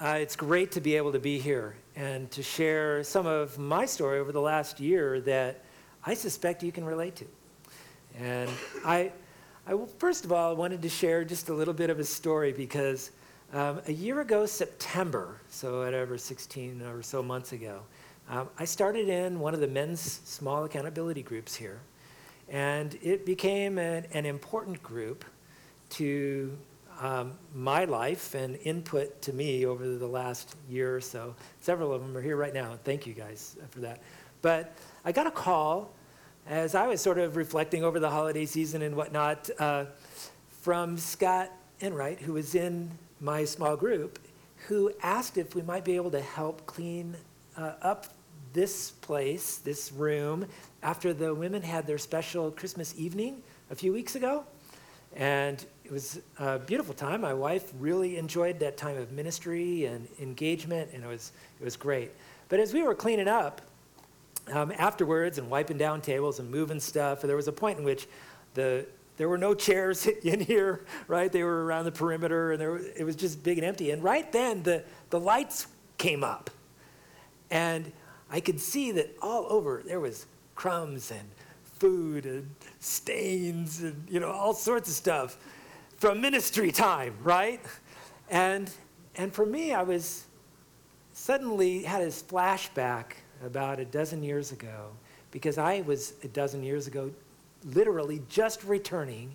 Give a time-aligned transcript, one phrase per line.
[0.00, 3.84] uh, it's great to be able to be here and to share some of my
[3.84, 5.64] story over the last year that
[6.06, 7.24] I suspect you can relate to.
[8.20, 8.48] And
[8.84, 9.10] I,
[9.66, 13.10] I first of all wanted to share just a little bit of a story because
[13.52, 17.80] um, a year ago, September, so whatever, 16 or so months ago,
[18.28, 21.80] um, I started in one of the men's small accountability groups here.
[22.48, 25.24] And it became an, an important group
[25.90, 26.56] to
[27.00, 31.34] um, my life and input to me over the last year or so.
[31.60, 32.76] Several of them are here right now.
[32.84, 34.00] Thank you guys for that.
[34.42, 34.72] But
[35.04, 35.92] I got a call
[36.48, 39.84] as I was sort of reflecting over the holiday season and whatnot uh,
[40.62, 42.90] from Scott Enright, who was in
[43.20, 44.18] my small group,
[44.66, 47.16] who asked if we might be able to help clean
[47.56, 48.06] uh, up
[48.52, 50.46] this place, this room,
[50.82, 54.44] after the women had their special Christmas evening a few weeks ago.
[55.16, 57.22] And it was a beautiful time.
[57.22, 61.76] My wife really enjoyed that time of ministry and engagement, and it was, it was
[61.76, 62.10] great.
[62.50, 63.62] But as we were cleaning up
[64.52, 68.06] um, afterwards and wiping down tables and moving stuff, there was a point in which
[68.52, 68.84] the,
[69.16, 71.32] there were no chairs in here, right?
[71.32, 73.90] They were around the perimeter, and there, it was just big and empty.
[73.90, 76.50] And right then, the, the lights came up.
[77.50, 77.90] And
[78.30, 81.30] I could see that all over there was crumbs and
[81.78, 85.38] food and stains and you know all sorts of stuff
[85.98, 87.60] from ministry time, right?
[88.30, 88.70] And
[89.16, 90.24] and for me, I was
[91.12, 93.12] suddenly had this flashback
[93.44, 94.90] about a dozen years ago
[95.32, 97.10] because I was a dozen years ago
[97.64, 99.32] literally just returning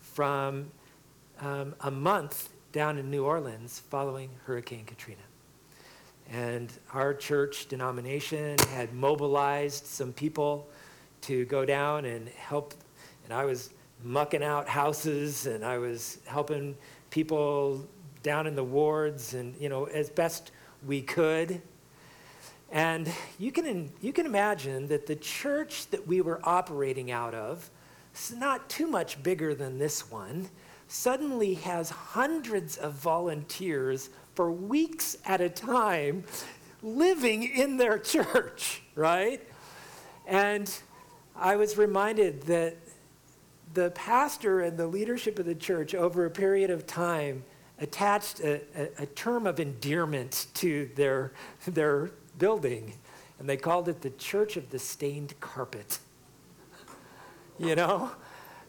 [0.00, 0.70] from
[1.40, 5.20] um, a month down in New Orleans following Hurricane Katrina.
[6.30, 10.68] And our church denomination had mobilized some people
[11.22, 12.74] to go down and help.
[13.24, 13.70] And I was
[14.04, 16.76] mucking out houses and I was helping
[17.10, 17.88] people
[18.22, 20.52] down in the wards and, you know, as best
[20.86, 21.60] we could.
[22.70, 27.70] And you can, you can imagine that the church that we were operating out of,
[28.36, 30.48] not too much bigger than this one,
[30.88, 36.24] suddenly has hundreds of volunteers for weeks at a time
[36.82, 39.40] living in their church, right?
[40.26, 40.72] And
[41.36, 42.76] I was reminded that
[43.74, 47.44] the pastor and the leadership of the church over a period of time
[47.80, 51.32] attached a, a, a, term of endearment to their,
[51.66, 52.94] their building,
[53.38, 55.98] and they called it the Church of the Stained Carpet.
[57.58, 58.12] you know?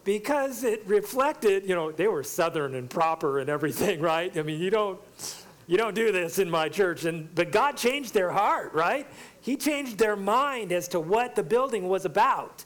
[0.03, 4.35] Because it reflected, you know, they were southern and proper and everything, right?
[4.35, 4.99] I mean, you don't
[5.67, 7.05] you don't do this in my church.
[7.05, 9.07] And, but God changed their heart, right?
[9.41, 12.63] He changed their mind as to what the building was about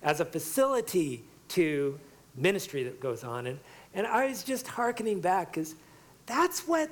[0.00, 1.98] as a facility to
[2.36, 3.46] ministry that goes on.
[3.46, 3.58] And,
[3.94, 5.74] and I was just hearkening back because
[6.26, 6.90] that's what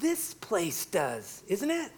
[0.00, 1.90] this place does, isn't it?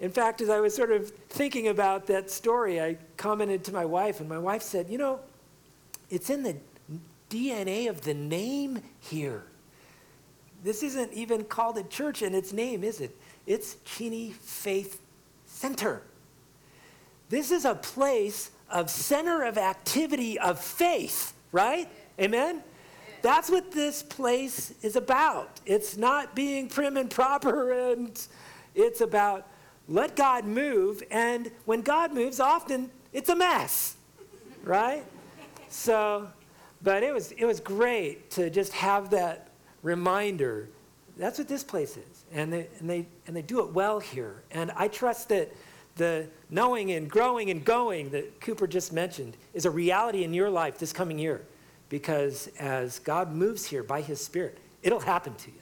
[0.00, 3.84] In fact, as I was sort of thinking about that story, I commented to my
[3.84, 5.20] wife, and my wife said, You know,
[6.08, 6.56] it's in the
[7.28, 9.44] DNA of the name here.
[10.64, 13.16] This isn't even called a church in its name, is it?
[13.46, 15.00] It's Cheney Faith
[15.46, 16.02] Center.
[17.28, 21.88] This is a place of center of activity of faith, right?
[22.20, 22.62] Amen?
[23.22, 25.60] That's what this place is about.
[25.66, 28.20] It's not being prim and proper, and
[28.74, 29.46] it's about
[29.88, 31.02] let God move.
[31.10, 33.96] And when God moves, often it's a mess,
[34.62, 35.04] right?
[35.68, 36.28] So,
[36.82, 39.48] but it was, it was great to just have that
[39.82, 40.68] reminder.
[41.16, 42.24] That's what this place is.
[42.32, 44.42] And they, and, they, and they do it well here.
[44.52, 45.52] And I trust that
[45.96, 50.50] the knowing and growing and going that Cooper just mentioned is a reality in your
[50.50, 51.42] life this coming year.
[51.88, 55.56] Because as God moves here by his Spirit, it'll happen to you.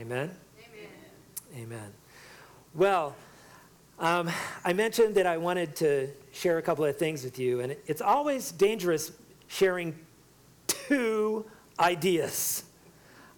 [0.00, 0.30] Amen?
[0.58, 1.62] Amen.
[1.62, 1.92] Amen.
[2.74, 3.14] Well,
[3.98, 4.28] um,
[4.64, 8.02] I mentioned that I wanted to share a couple of things with you, and it's
[8.02, 9.12] always dangerous
[9.46, 9.96] sharing
[10.66, 11.46] two
[11.78, 12.64] ideas.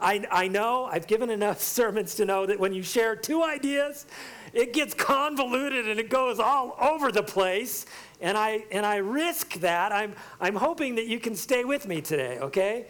[0.01, 4.07] I, I know, I've given enough sermons to know that when you share two ideas,
[4.53, 7.87] it gets convoluted and it goes all over the place.
[8.21, 9.93] And I, and I risk that.
[9.93, 12.87] I'm, I'm hoping that you can stay with me today, okay?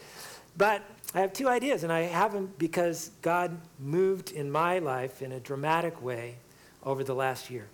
[0.56, 0.82] But
[1.14, 5.32] I have two ideas, and I have them because God moved in my life in
[5.32, 6.37] a dramatic way
[6.84, 7.69] over the last year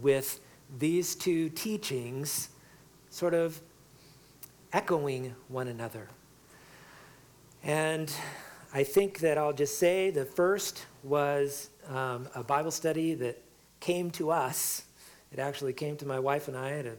[0.00, 0.40] with
[0.78, 2.48] these two teachings
[3.10, 3.60] sort of
[4.72, 6.08] echoing one another.
[7.62, 8.12] And
[8.72, 13.42] I think that I'll just say the first was um, a Bible study that
[13.80, 14.84] came to us.
[15.32, 16.94] It actually came to my wife and I at a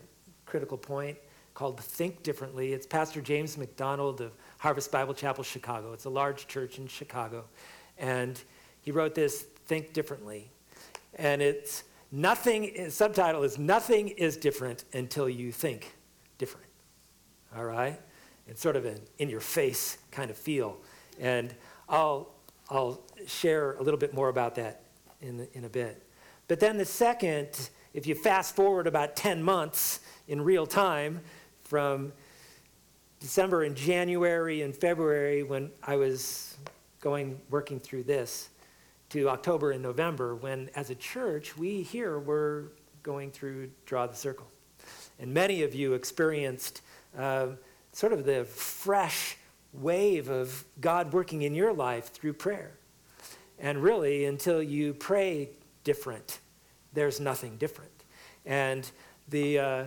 [0.45, 1.17] critical point
[1.53, 2.73] called Think Differently.
[2.73, 5.93] It's Pastor James MacDonald of Harvest Bible Chapel, Chicago.
[5.93, 7.45] It's a large church in Chicago.
[7.97, 8.39] And
[8.81, 10.49] he wrote this Think Differently.
[11.15, 15.95] And it's nothing, subtitle is Nothing is Different Until You Think
[16.37, 16.67] Different.
[17.55, 17.99] All right?
[18.47, 20.77] It's sort of an in your face kind of feel.
[21.19, 21.53] And
[21.89, 22.29] I'll,
[22.69, 24.83] I'll share a little bit more about that
[25.21, 26.03] in, in a bit.
[26.47, 31.21] But then the second, if you fast forward about 10 months in real time
[31.63, 32.13] from
[33.19, 36.57] December and January and February when I was
[37.01, 38.49] going working through this
[39.09, 42.71] to October and November when as a church we here were
[43.03, 44.47] going through draw the circle.
[45.19, 46.81] And many of you experienced
[47.17, 47.47] uh,
[47.91, 49.37] sort of the fresh
[49.73, 52.77] wave of God working in your life through prayer.
[53.59, 55.49] And really, until you pray
[55.83, 56.39] different,
[56.93, 57.91] there's nothing different.
[58.45, 58.89] And
[59.29, 59.85] the, uh,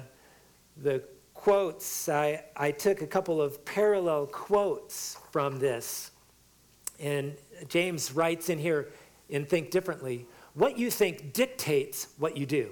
[0.76, 1.02] the
[1.34, 6.10] quotes, I, I took a couple of parallel quotes from this.
[6.98, 7.34] And
[7.68, 8.90] James writes in here
[9.28, 12.70] in Think Differently what you think dictates what you do.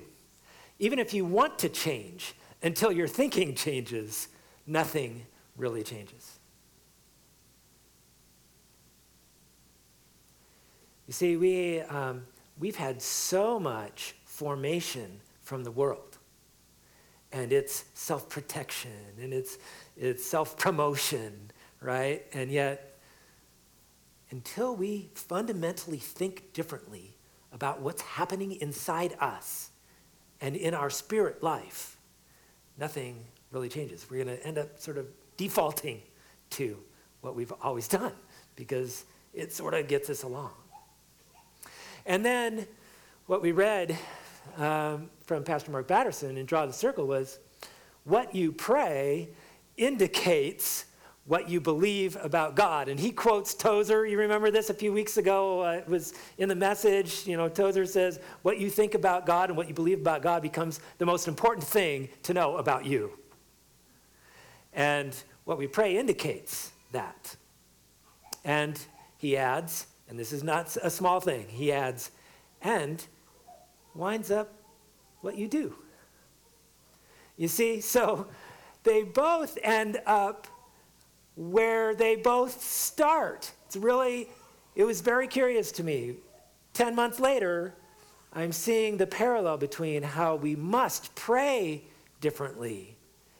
[0.78, 4.28] Even if you want to change, until your thinking changes,
[4.66, 6.38] nothing really changes.
[11.08, 12.26] You see, we, um,
[12.60, 16.19] we've had so much formation from the world,
[17.32, 19.56] and it's self protection, and it's,
[19.96, 21.50] it's self promotion,
[21.81, 22.26] right?
[22.34, 22.99] And yet,
[24.31, 27.14] until we fundamentally think differently
[27.54, 29.70] about what's happening inside us
[30.43, 31.96] and in our spirit life,
[32.78, 34.06] nothing really changes.
[34.11, 35.06] We're going to end up sort of
[35.38, 36.02] defaulting
[36.50, 36.76] to
[37.22, 38.12] what we've always done
[38.56, 40.50] because it sort of gets us along.
[42.08, 42.66] And then
[43.26, 43.96] what we read
[44.56, 47.38] um, from Pastor Mark Batterson in Draw the Circle was
[48.05, 49.28] what you pray
[49.76, 50.87] indicates
[51.26, 52.88] what you believe about God.
[52.88, 54.06] And he quotes Tozer.
[54.06, 55.62] You remember this a few weeks ago?
[55.62, 57.26] Uh, it was in the message.
[57.26, 60.40] You know, Tozer says, What you think about God and what you believe about God
[60.40, 63.19] becomes the most important thing to know about you.
[64.72, 65.14] And
[65.44, 67.37] what we pray indicates that.
[68.46, 68.81] And
[69.19, 72.10] he adds, and this is not a small thing, he adds,
[72.62, 73.05] and
[73.94, 74.52] winds up
[75.20, 75.75] what you do.
[77.37, 78.26] You see, so
[78.84, 80.46] they both end up
[81.37, 83.52] where they both start.
[83.66, 84.28] It's really,
[84.75, 86.16] it was very curious to me.
[86.72, 87.75] Ten months later,
[88.32, 91.84] I'm seeing the parallel between how we must pray
[92.20, 92.96] differently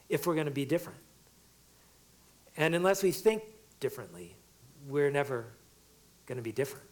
[0.09, 0.99] if we're going to be different.
[2.57, 3.43] And unless we think
[3.81, 4.35] differently,
[4.89, 5.47] we're never
[6.29, 6.85] going to be different.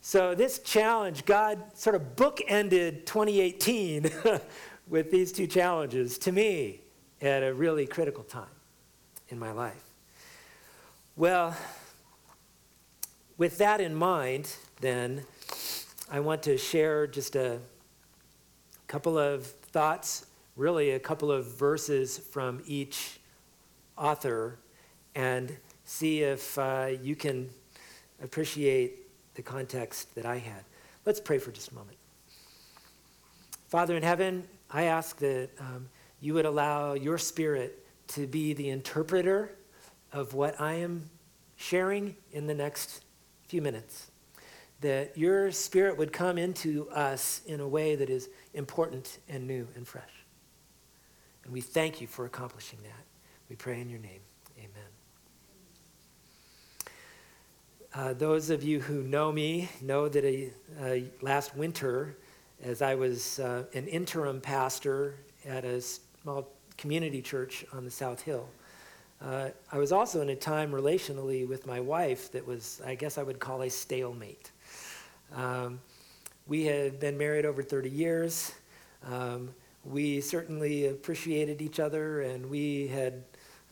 [0.00, 4.08] So, this challenge, God sort of bookended 2018
[4.88, 6.80] with these two challenges to me
[7.20, 8.46] at a really critical time
[9.30, 9.82] in my life.
[11.16, 11.56] Well,
[13.36, 15.24] with that in mind, then,
[16.08, 17.58] I want to share just a
[18.86, 23.18] couple of thoughts, really a couple of verses from each
[23.96, 24.60] author,
[25.16, 27.50] and see if uh, you can
[28.22, 30.64] appreciate the context that I had.
[31.04, 31.96] Let's pray for just a moment.
[33.68, 35.88] Father in heaven, I ask that um,
[36.20, 39.54] you would allow your spirit to be the interpreter
[40.12, 41.08] of what I am
[41.56, 43.04] sharing in the next
[43.46, 44.10] few minutes.
[44.80, 49.66] That your spirit would come into us in a way that is important and new
[49.74, 50.04] and fresh.
[51.44, 53.04] And we thank you for accomplishing that.
[53.48, 54.20] We pray in your name.
[57.94, 60.50] Uh, those of you who know me know that a,
[60.82, 62.18] a last winter,
[62.62, 65.14] as I was uh, an interim pastor
[65.46, 68.46] at a small community church on the South Hill,
[69.22, 73.16] uh, I was also in a time relationally with my wife that was, I guess
[73.16, 74.50] I would call a stalemate.
[75.34, 75.80] Um,
[76.46, 78.52] we had been married over 30 years.
[79.06, 79.54] Um,
[79.84, 83.24] we certainly appreciated each other, and we had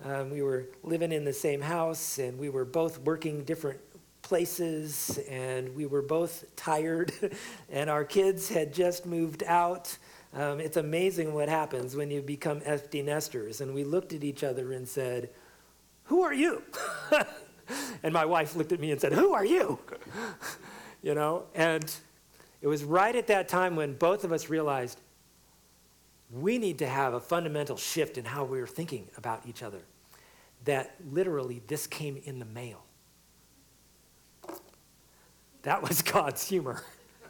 [0.04, 3.80] um, we were living in the same house, and we were both working different
[4.26, 7.12] places, and we were both tired,
[7.70, 9.96] and our kids had just moved out.
[10.34, 13.60] Um, it's amazing what happens when you become empty nesters.
[13.60, 15.30] And we looked at each other and said,
[16.04, 16.62] Who are you?
[18.02, 19.78] and my wife looked at me and said, Who are you?
[21.02, 21.94] you know, and
[22.60, 25.00] it was right at that time when both of us realized
[26.32, 29.82] we need to have a fundamental shift in how we were thinking about each other.
[30.64, 32.85] That literally this came in the mail.
[35.66, 36.84] That was God's humor,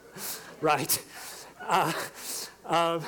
[0.61, 1.03] right?
[1.59, 1.91] Uh,
[2.67, 3.01] um,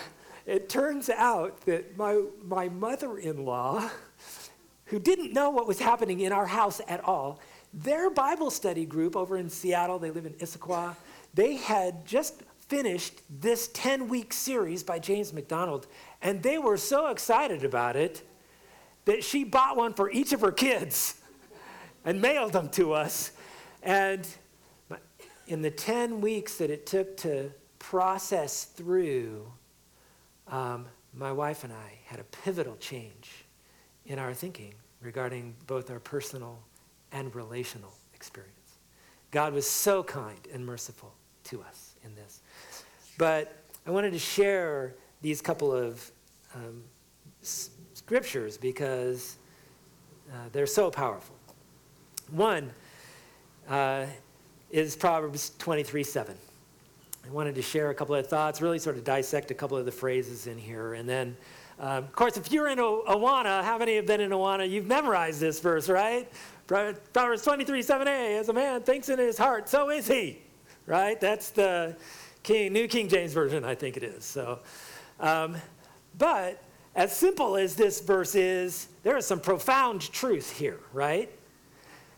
[0.47, 3.91] it turns out that my, my mother in law,
[4.85, 7.39] who didn't know what was happening in our house at all,
[7.71, 10.95] their Bible study group over in Seattle, they live in Issaquah,
[11.35, 15.85] they had just finished this 10 week series by James MacDonald,
[16.23, 18.27] and they were so excited about it
[19.05, 21.21] that she bought one for each of her kids
[22.03, 23.31] and mailed them to us.
[23.83, 24.27] And
[25.49, 29.51] in the 10 weeks that it took to process through,
[30.47, 33.45] um, my wife and I had a pivotal change
[34.05, 36.59] in our thinking regarding both our personal
[37.11, 38.53] and relational experience.
[39.31, 41.15] God was so kind and merciful
[41.45, 42.41] to us in this.
[43.17, 46.11] But I wanted to share these couple of
[46.53, 46.83] um,
[47.41, 49.37] s- scriptures because
[50.31, 51.35] uh, they're so powerful.
[52.29, 52.71] One
[53.67, 54.05] uh,
[54.71, 56.35] is Proverbs 23 7.
[57.25, 59.85] I wanted to share a couple of thoughts, really sort of dissect a couple of
[59.85, 60.93] the phrases in here.
[60.93, 61.37] And then,
[61.79, 64.69] um, of course, if you're in Awana, how many have been in Awana?
[64.69, 66.31] You've memorized this verse, right?
[66.67, 70.39] Proverbs 23 7a, as a man thinks in his heart, so is he,
[70.85, 71.19] right?
[71.19, 71.95] That's the
[72.43, 74.23] King, New King James Version, I think it is.
[74.23, 74.59] So,
[75.19, 75.57] um,
[76.17, 76.61] but
[76.95, 81.31] as simple as this verse is, there is some profound truth here, right?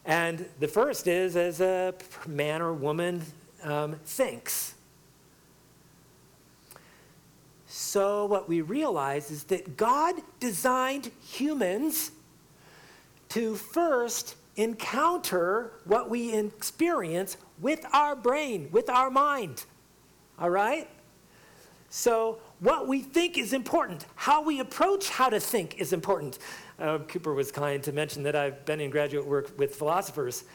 [0.05, 1.93] And the first is as a
[2.27, 3.21] man or woman
[3.63, 4.73] um, thinks.
[7.67, 12.11] So, what we realize is that God designed humans
[13.29, 19.63] to first encounter what we experience with our brain, with our mind.
[20.37, 20.89] All right?
[21.89, 24.05] So, what we think is important.
[24.15, 26.39] How we approach how to think is important.
[26.81, 30.45] Uh, Cooper was kind to mention that I've been in graduate work with philosophers.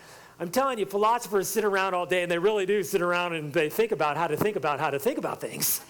[0.41, 3.53] I'm telling you, philosophers sit around all day and they really do sit around and
[3.53, 5.81] they think about how to think about how to think about things.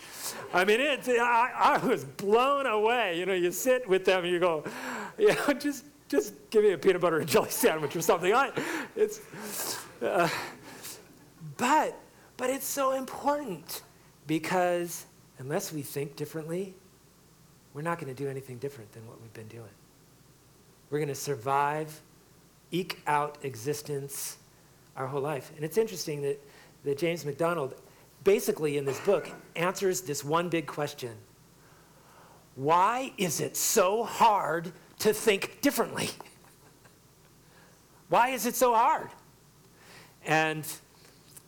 [0.52, 3.18] I mean, it, I, I was blown away.
[3.18, 4.64] You know, you sit with them and you go,
[5.18, 8.34] you know, just, just give me a peanut butter and jelly sandwich or something.
[8.34, 8.52] I,
[8.94, 9.20] it's,
[10.02, 10.28] uh,
[11.56, 11.98] but,
[12.36, 13.82] but it's so important
[14.26, 15.06] because
[15.38, 16.74] unless we think differently,
[17.72, 19.64] we're not going to do anything different than what we've been doing.
[20.90, 22.00] We're going to survive,
[22.70, 24.38] eke out existence
[24.96, 25.52] our whole life.
[25.56, 26.40] And it's interesting that,
[26.84, 27.74] that James MacDonald,
[28.24, 31.12] basically in this book, answers this one big question
[32.54, 36.10] Why is it so hard to think differently?
[38.08, 39.10] Why is it so hard?
[40.24, 40.66] And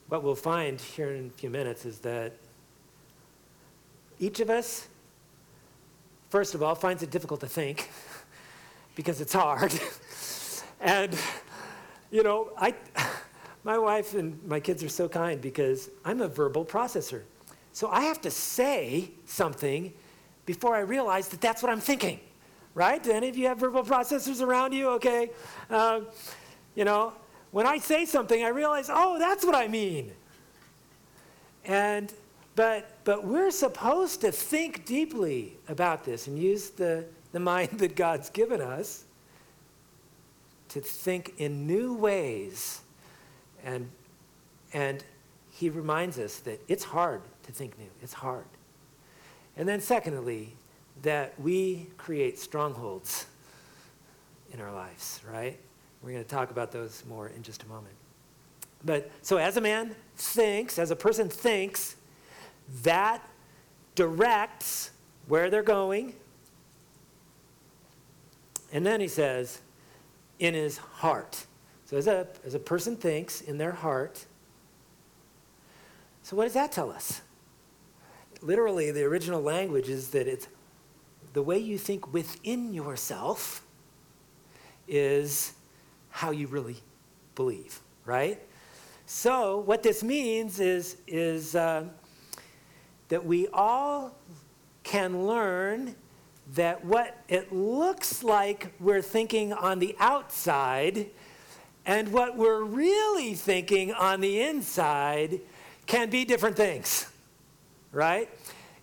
[0.09, 2.33] what we'll find here in a few minutes is that
[4.18, 4.88] each of us,
[6.30, 7.88] first of all, finds it difficult to think
[8.99, 9.73] because it's hard.
[10.81, 11.17] and,
[12.11, 12.75] you know, I,
[13.62, 17.23] my wife and my kids are so kind because I'm a verbal processor.
[17.73, 19.93] So I have to say something
[20.47, 22.19] before I realize that that's what I'm thinking,
[22.75, 23.00] right?
[23.00, 24.88] Do any of you have verbal processors around you?
[24.88, 25.31] Okay.
[25.71, 26.00] Uh,
[26.75, 27.12] you know,
[27.52, 30.11] when I say something, I realize, oh, that's what I mean.
[31.64, 32.12] And,
[32.57, 37.97] but, but we're supposed to think deeply about this and use the the mind that
[37.97, 39.04] God's given us
[40.70, 42.80] to think in new ways.
[43.64, 43.88] And,
[44.73, 45.02] and
[45.50, 48.44] he reminds us that it's hard to think new, it's hard.
[49.56, 50.54] And then, secondly,
[51.02, 53.26] that we create strongholds
[54.52, 55.58] in our lives, right?
[56.02, 57.94] We're going to talk about those more in just a moment.
[58.85, 61.97] But so, as a man thinks, as a person thinks,
[62.82, 63.26] that
[63.94, 64.90] directs
[65.26, 66.14] where they're going,
[68.72, 69.60] and then he says,
[70.38, 71.46] in his heart.
[71.87, 74.26] So as a, as a person thinks in their heart,
[76.22, 77.22] so what does that tell us?
[78.42, 80.48] Literally, the original language is that it's
[81.32, 83.64] the way you think within yourself
[84.87, 85.54] is
[86.10, 86.76] how you really
[87.34, 88.40] believe, right?
[89.06, 91.84] So what this means is, is uh,
[93.08, 94.14] that we all
[94.82, 95.94] can learn
[96.55, 101.07] that what it looks like we're thinking on the outside
[101.85, 105.40] and what we're really thinking on the inside
[105.87, 107.07] can be different things,
[107.93, 108.28] right?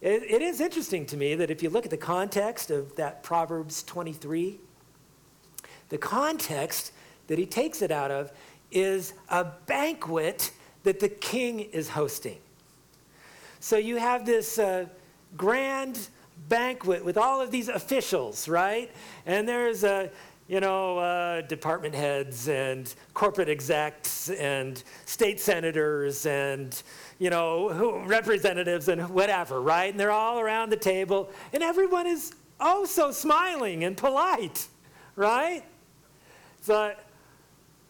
[0.02, 3.24] It, it is interesting to me that if you look at the context of that
[3.24, 4.60] Proverbs 23,
[5.90, 6.92] the context
[7.28, 8.32] that he takes it out of
[8.72, 10.52] is a banquet
[10.84, 12.38] that the king is hosting.
[13.60, 14.86] So you have this uh,
[15.38, 16.08] grand
[16.50, 18.92] banquet with all of these officials, right?
[19.26, 20.10] And there's a,
[20.48, 26.82] you know, uh, department heads and corporate execs and state senators and,
[27.18, 29.90] you know, representatives and whatever, right?
[29.92, 34.68] And they're all around the table, and everyone is oh so smiling and polite,
[35.16, 35.64] right?
[36.62, 36.94] So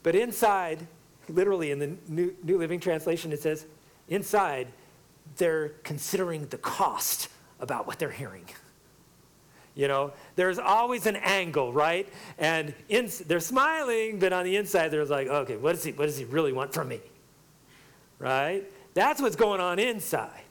[0.03, 0.87] But inside,
[1.27, 3.65] literally in the New, New Living Translation, it says,
[4.07, 4.67] inside,
[5.37, 8.45] they're considering the cost about what they're hearing.
[9.75, 12.07] You know, there's always an angle, right?
[12.38, 16.05] And in, they're smiling, but on the inside, they're like, okay, what does, he, what
[16.05, 17.01] does he really want from me?
[18.17, 18.63] Right?
[18.93, 20.41] That's what's going on inside.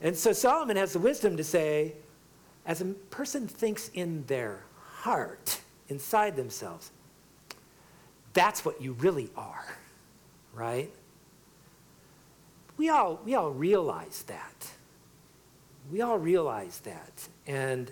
[0.00, 1.94] And so Solomon has the wisdom to say,
[2.64, 6.90] as a person thinks in their heart, inside themselves,
[8.32, 9.76] that's what you really are,
[10.54, 10.90] right?
[12.76, 14.70] We all, we all realize that.
[15.90, 17.28] We all realize that.
[17.46, 17.90] And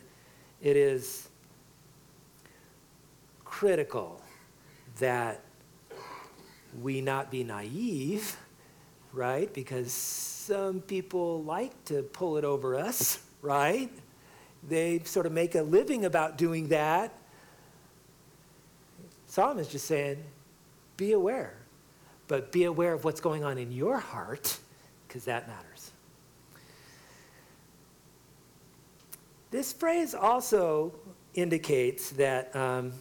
[0.62, 1.28] it is
[3.44, 4.20] critical
[4.98, 5.40] that
[6.82, 8.36] we not be naive,
[9.12, 9.52] right?
[9.52, 13.90] Because some people like to pull it over us, right?
[14.68, 17.12] They sort of make a living about doing that.
[19.26, 20.22] Solomon's just saying,
[20.96, 21.54] be aware,
[22.28, 24.58] but be aware of what's going on in your heart,
[25.06, 25.92] because that matters.
[29.50, 30.92] This phrase also
[31.34, 32.92] indicates that um,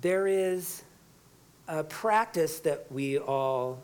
[0.00, 0.82] there is
[1.68, 3.82] a practice that we all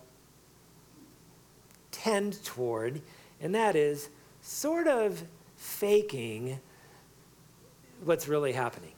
[1.90, 3.00] tend toward,
[3.40, 4.08] and that is
[4.40, 5.22] sort of
[5.56, 6.58] faking
[8.04, 8.92] what's really happening.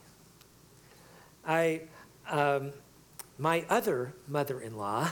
[1.46, 1.82] I,
[2.30, 2.72] um,
[3.38, 5.10] my other mother in law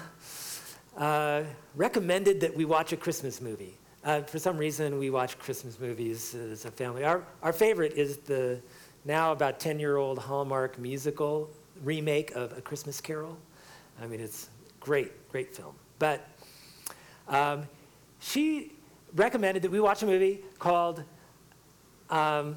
[0.97, 1.43] uh,
[1.75, 3.77] recommended that we watch a Christmas movie.
[4.05, 7.05] Uh, for some reason, we watch Christmas movies as a family.
[7.05, 8.61] Our, our favorite is the
[9.05, 11.49] now about 10 year old Hallmark musical
[11.85, 13.39] remake of A Christmas Carol.
[14.03, 14.49] I mean, it's
[14.81, 15.75] great, great film.
[16.01, 16.27] But
[17.29, 17.69] um,
[18.19, 18.73] she
[19.15, 21.05] recommended that we watch a movie called
[22.11, 22.57] um,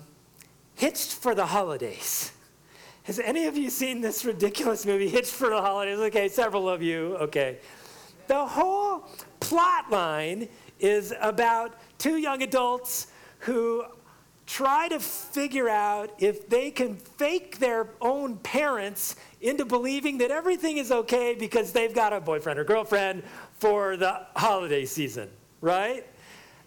[0.73, 2.31] Hitched for the Holidays.
[3.03, 5.99] Has any of you seen this ridiculous movie, Hitched for the Holidays?
[5.99, 7.17] Okay, several of you.
[7.17, 7.59] Okay.
[8.27, 9.07] The whole
[9.39, 10.49] plot line
[10.85, 13.07] is about two young adults
[13.39, 13.83] who
[14.45, 20.77] try to figure out if they can fake their own parents into believing that everything
[20.77, 23.23] is okay because they've got a boyfriend or girlfriend
[23.57, 25.27] for the holiday season,
[25.61, 26.05] right?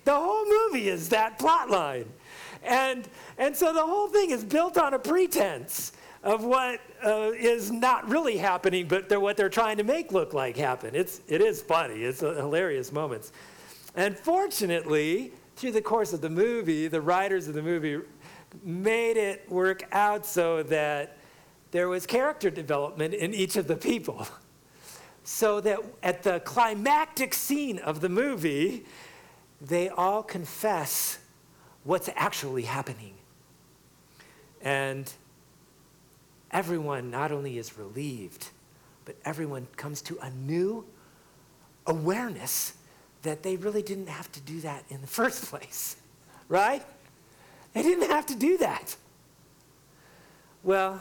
[0.05, 2.07] The whole movie is that plot line.
[2.65, 5.93] And, and so the whole thing is built on a pretense
[6.25, 10.35] of what uh, is not really happening, but they're what they're trying to make look
[10.35, 10.97] like happen.
[10.97, 12.03] It's, it is funny.
[12.03, 13.31] It's hilarious moments.
[13.95, 17.99] And fortunately, through the course of the movie, the writers of the movie
[18.63, 21.19] made it work out so that
[21.71, 24.27] there was character development in each of the people.
[25.25, 28.87] So that at the climactic scene of the movie,
[29.61, 31.19] they all confess
[31.85, 33.13] what's actually happening.
[34.63, 35.13] And
[36.51, 38.49] everyone not only is relieved,
[39.05, 40.87] but everyone comes to a new
[41.87, 42.75] awareness
[43.29, 45.97] that they really didn't have to do that in the first place,
[46.49, 46.83] right?
[47.75, 48.97] They didn't have to do that.
[50.65, 51.01] Well,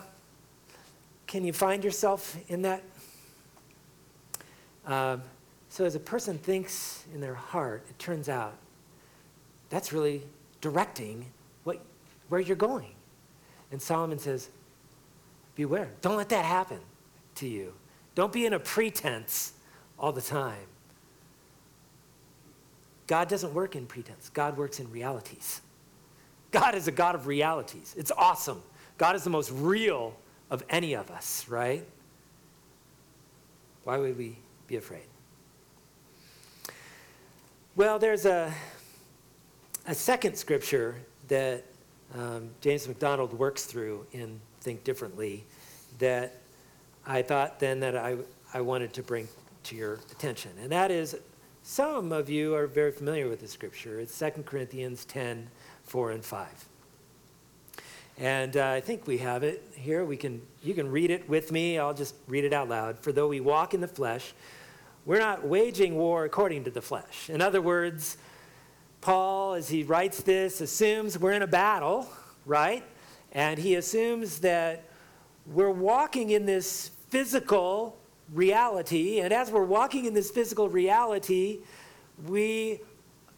[1.25, 2.83] can you find yourself in that?
[4.85, 5.21] Um,
[5.69, 8.53] so, as a person thinks in their heart, it turns out
[9.69, 10.21] that's really
[10.61, 11.25] directing
[11.63, 11.79] what,
[12.29, 12.91] where you're going.
[13.71, 14.49] And Solomon says,
[15.55, 15.89] Beware.
[16.01, 16.79] Don't let that happen
[17.35, 17.73] to you.
[18.15, 19.53] Don't be in a pretense
[19.97, 20.67] all the time.
[23.07, 25.61] God doesn't work in pretense, God works in realities.
[26.51, 27.93] God is a God of realities.
[27.97, 28.63] It's awesome.
[28.97, 30.15] God is the most real
[30.49, 31.85] of any of us, right?
[33.83, 35.05] Why would we be afraid?
[37.75, 38.53] Well, there's a,
[39.85, 40.95] a second scripture
[41.27, 41.63] that
[42.15, 45.43] um, James MacDonald works through in Think Differently
[45.99, 46.37] that
[47.05, 48.17] I thought then that I,
[48.53, 49.27] I wanted to bring
[49.63, 50.51] to your attention.
[50.61, 51.17] And that is,
[51.67, 53.99] some of you are very familiar with the scripture.
[53.99, 55.49] It's 2 Corinthians 10
[55.83, 56.47] 4 and 5.
[58.17, 60.05] And uh, I think we have it here.
[60.05, 61.77] We can, you can read it with me.
[61.77, 62.99] I'll just read it out loud.
[62.99, 64.33] For though we walk in the flesh,
[65.05, 67.29] we're not waging war according to the flesh.
[67.29, 68.17] In other words,
[69.01, 72.09] Paul, as he writes this, assumes we're in a battle,
[72.45, 72.85] right?
[73.33, 74.85] And he assumes that
[75.45, 77.96] we're walking in this physical
[78.33, 79.19] reality.
[79.19, 81.59] And as we're walking in this physical reality,
[82.27, 82.81] we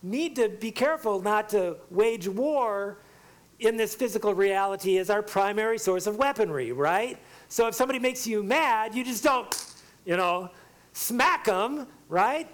[0.02, 3.00] need to be careful not to wage war
[3.60, 7.18] in this physical reality as our primary source of weaponry, right?
[7.50, 9.74] So if somebody makes you mad, you just don't,
[10.06, 10.50] you know,
[10.94, 12.48] smack them, right?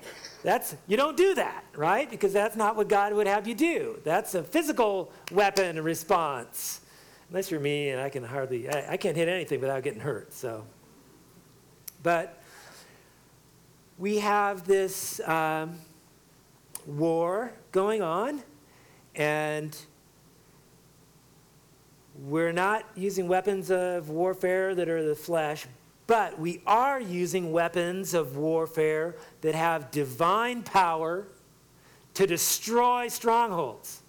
[0.44, 2.10] That's you don't do that, right?
[2.10, 4.00] Because that's not what God would have you do.
[4.04, 6.82] That's a physical weapon response.
[7.30, 10.34] unless you're me and I can hardly, I, I can't hit anything without getting hurt.
[10.34, 10.66] So,
[12.06, 12.38] but
[13.98, 15.80] we have this um,
[16.86, 18.44] war going on,
[19.16, 19.76] and
[22.28, 25.66] we're not using weapons of warfare that are the flesh,
[26.06, 31.26] but we are using weapons of warfare that have divine power
[32.14, 34.04] to destroy strongholds.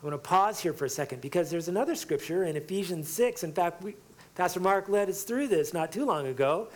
[0.00, 3.42] I want to pause here for a second because there's another scripture in Ephesians 6.
[3.42, 3.96] In fact, we,
[4.34, 6.68] Pastor Mark led us through this not too long ago.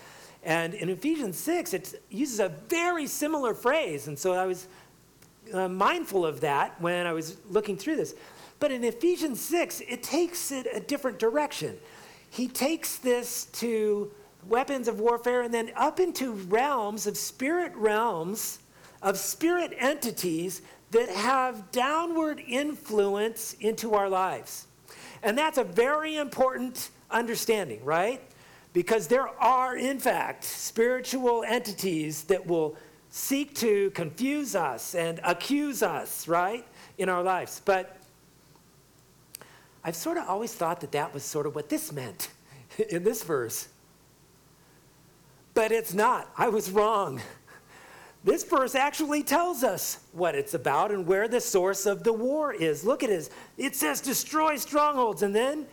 [0.42, 4.09] And in Ephesians 6, it uses a very similar phrase.
[4.09, 4.66] And so I was
[5.53, 8.14] uh, mindful of that when I was looking through this.
[8.61, 11.77] But in Ephesians 6, it takes it a different direction.
[12.31, 14.11] He takes this to
[14.46, 18.61] weapons of warfare and then up into realms of spirit realms,
[19.03, 24.66] of spirit entities that have downward influence into our lives.
[25.22, 28.22] And that's a very important understanding, right?
[28.78, 32.76] Because there are, in fact, spiritual entities that will
[33.10, 36.64] seek to confuse us and accuse us, right,
[36.96, 37.60] in our lives.
[37.64, 37.96] But
[39.82, 42.30] I've sort of always thought that that was sort of what this meant
[42.88, 43.66] in this verse.
[45.54, 46.30] But it's not.
[46.38, 47.20] I was wrong.
[48.22, 52.52] This verse actually tells us what it's about and where the source of the war
[52.52, 52.84] is.
[52.84, 53.28] Look at it.
[53.56, 55.66] It says destroy strongholds, and then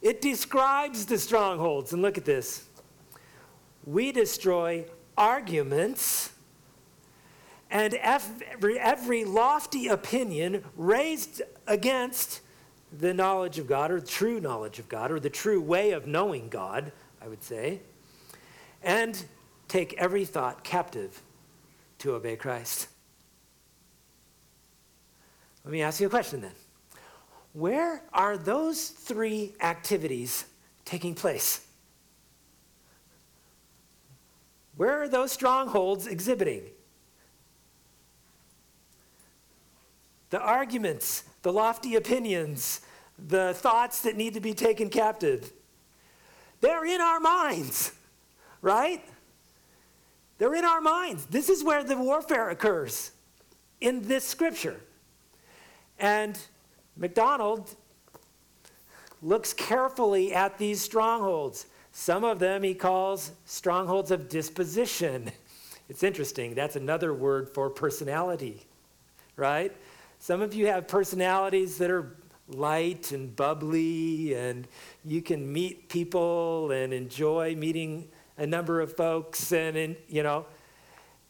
[0.00, 1.92] it describes the strongholds.
[1.92, 2.66] And look at this.
[3.84, 4.84] We destroy
[5.16, 6.32] arguments
[7.70, 12.40] and every, every lofty opinion raised against
[12.96, 16.48] the knowledge of God, or true knowledge of God, or the true way of knowing
[16.48, 17.80] God, I would say,
[18.82, 19.22] and
[19.68, 21.20] take every thought captive
[21.98, 22.88] to obey Christ.
[25.64, 26.52] Let me ask you a question then.
[27.58, 30.44] Where are those three activities
[30.84, 31.66] taking place?
[34.76, 36.62] Where are those strongholds exhibiting?
[40.30, 42.82] The arguments, the lofty opinions,
[43.18, 45.52] the thoughts that need to be taken captive.
[46.60, 47.90] They're in our minds,
[48.62, 49.02] right?
[50.38, 51.26] They're in our minds.
[51.26, 53.10] This is where the warfare occurs
[53.80, 54.78] in this scripture.
[55.98, 56.38] And
[56.98, 57.74] MacDonald
[59.22, 61.66] looks carefully at these strongholds.
[61.92, 65.30] Some of them he calls strongholds of disposition.
[65.88, 66.54] It's interesting.
[66.54, 68.66] That's another word for personality,
[69.36, 69.74] right?
[70.18, 72.14] Some of you have personalities that are
[72.48, 74.68] light and bubbly, and
[75.04, 78.08] you can meet people and enjoy meeting
[78.38, 80.46] a number of folks and, and you know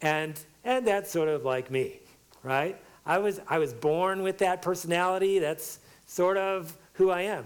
[0.01, 1.99] and and that's sort of like me
[2.43, 5.41] right i was i was born with that personality.
[5.41, 7.45] That's sort of who i am.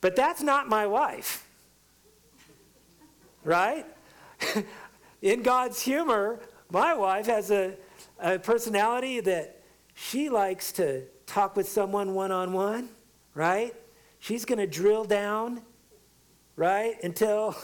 [0.00, 1.46] But that's not my wife.
[3.42, 3.86] Right?
[5.22, 6.38] In god's humor
[6.70, 7.74] my wife has a,
[8.20, 9.60] a personality that
[9.94, 12.88] she likes to talk with someone one-on-one
[13.34, 13.74] right?
[14.18, 15.62] She's going to drill down
[16.56, 17.56] right until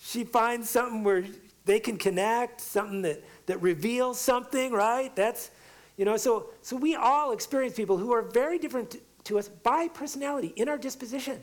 [0.00, 1.24] she finds something where
[1.64, 5.14] they can connect, something that, that reveals something, right?
[5.14, 5.50] That's,
[5.98, 9.48] you know, so, so we all experience people who are very different to, to us
[9.48, 11.42] by personality in our disposition.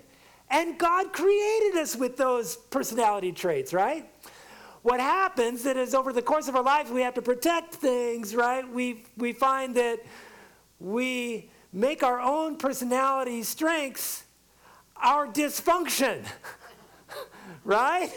[0.49, 4.09] And God created us with those personality traits, right?
[4.81, 8.33] What happens that is over the course of our life, we have to protect things,
[8.33, 8.67] right?
[8.67, 9.99] We, we find that
[10.79, 14.23] we make our own personality strengths
[14.95, 16.23] our dysfunction.
[17.65, 18.09] right?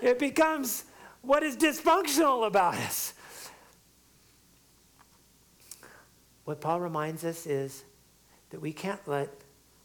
[0.00, 0.84] It becomes
[1.22, 3.14] what is dysfunctional about us.
[6.44, 7.84] What Paul reminds us is
[8.50, 9.30] that we can't let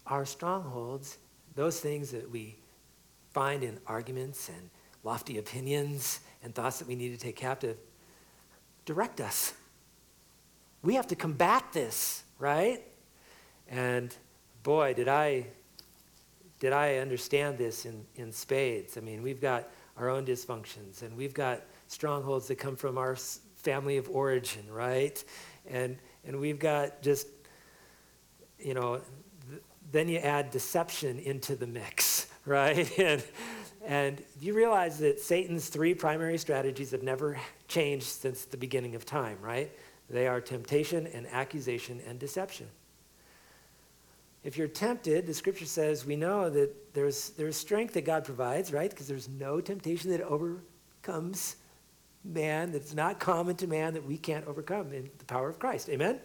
[0.05, 1.17] our strongholds,
[1.55, 2.57] those things that we
[3.31, 4.69] find in arguments and
[5.03, 7.77] lofty opinions and thoughts that we need to take captive,
[8.85, 9.53] direct us.
[10.81, 12.81] We have to combat this, right?
[13.67, 14.13] And
[14.63, 15.45] boy, did I
[16.59, 18.97] did I understand this in, in spades.
[18.97, 23.15] I mean, we've got our own dysfunctions and we've got strongholds that come from our
[23.55, 25.23] family of origin, right?
[25.69, 27.27] And, and we've got just,
[28.59, 29.01] you know,
[29.49, 32.97] th- then you add deception into the mix, right?
[32.99, 33.23] and,
[33.85, 39.05] and you realize that Satan's three primary strategies have never changed since the beginning of
[39.05, 39.71] time, right?
[40.09, 42.67] They are temptation and accusation and deception
[44.43, 48.71] if you're tempted, the scripture says we know that there's, there's strength that God provides,
[48.71, 48.89] right?
[48.89, 51.57] Because there's no temptation that overcomes
[52.23, 55.89] man, that's not common to man that we can't overcome in the power of Christ.
[55.89, 56.19] Amen?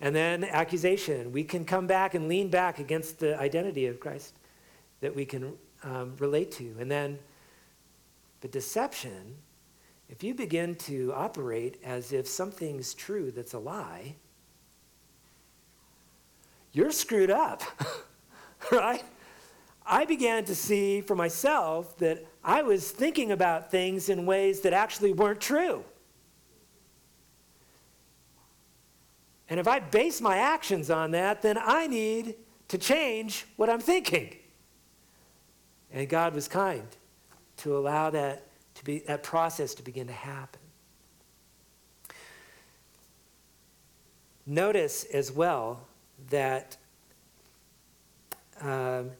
[0.00, 1.32] And then accusation.
[1.32, 4.34] We can come back and lean back against the identity of Christ
[5.00, 5.52] that we can
[5.84, 6.74] um, relate to.
[6.78, 7.18] And then
[8.40, 9.36] the deception,
[10.08, 14.16] if you begin to operate as if something's true that's a lie,
[16.72, 17.62] you're screwed up,
[18.72, 19.04] right?
[19.86, 24.72] I began to see for myself that I was thinking about things in ways that
[24.72, 25.84] actually weren't true.
[29.48, 32.36] And if I base my actions on that, then I need
[32.68, 34.36] to change what I'm thinking.
[35.92, 36.86] And God was kind
[37.58, 40.60] to allow that to be that process to begin to happen.
[44.46, 45.86] Notice as well
[46.30, 46.76] that
[48.60, 49.10] um,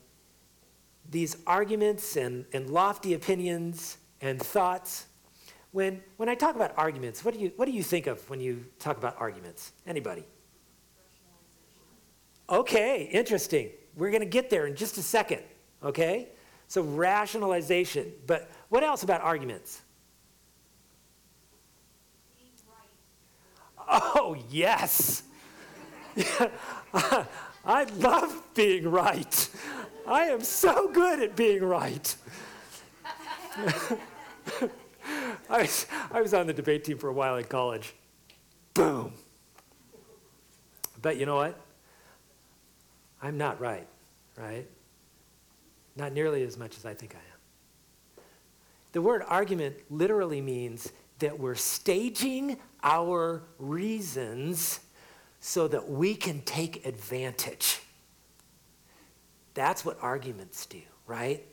[1.12, 5.06] these arguments and, and lofty opinions and thoughts.
[5.70, 8.40] When, when I talk about arguments, what do, you, what do you think of when
[8.40, 9.72] you talk about arguments?
[9.86, 10.24] Anybody?
[12.48, 13.70] Okay, interesting.
[13.96, 15.42] We're going to get there in just a second,
[15.82, 16.28] okay?
[16.68, 18.12] So, rationalization.
[18.26, 19.82] But what else about arguments?
[23.88, 25.22] Oh, yes.
[26.94, 29.48] I love being right.
[30.06, 32.14] I am so good at being right.
[35.48, 37.94] I, was, I was on the debate team for a while in college.
[38.74, 39.12] Boom.
[41.00, 41.60] But you know what?
[43.20, 43.86] I'm not right,
[44.36, 44.66] right?
[45.96, 48.24] Not nearly as much as I think I am.
[48.92, 54.80] The word argument literally means that we're staging our reasons
[55.40, 57.80] so that we can take advantage.
[59.54, 61.44] That's what arguments do, right?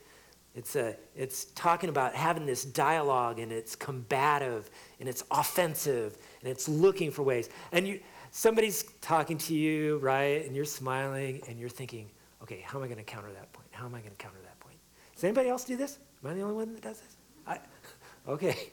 [0.56, 6.50] It's, a, it's talking about having this dialogue and it's combative and it's offensive and
[6.50, 7.50] it's looking for ways.
[7.72, 8.00] And you,
[8.32, 10.46] somebody's talking to you, right?
[10.46, 12.10] And you're smiling and you're thinking,
[12.42, 13.68] okay, how am I going to counter that point?
[13.72, 14.78] How am I going to counter that point?
[15.14, 16.00] Does anybody else do this?
[16.24, 17.16] Am I the only one that does this?
[17.46, 17.60] I,
[18.28, 18.70] okay.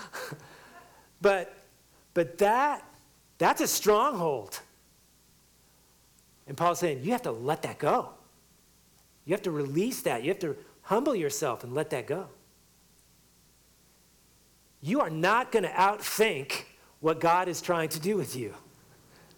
[1.20, 1.54] but,
[2.12, 2.84] but that,
[3.38, 4.60] that's a stronghold.
[6.46, 8.10] And Paul's saying, you have to let that go.
[9.26, 10.22] You have to release that.
[10.22, 12.28] You have to humble yourself and let that go.
[14.80, 16.64] You are not going to outthink
[17.00, 18.54] what God is trying to do with you,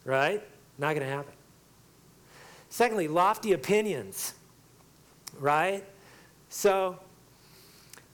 [0.04, 0.42] right?
[0.78, 1.32] Not going to happen.
[2.68, 4.34] Secondly, lofty opinions,
[5.40, 5.84] right?
[6.50, 6.98] So,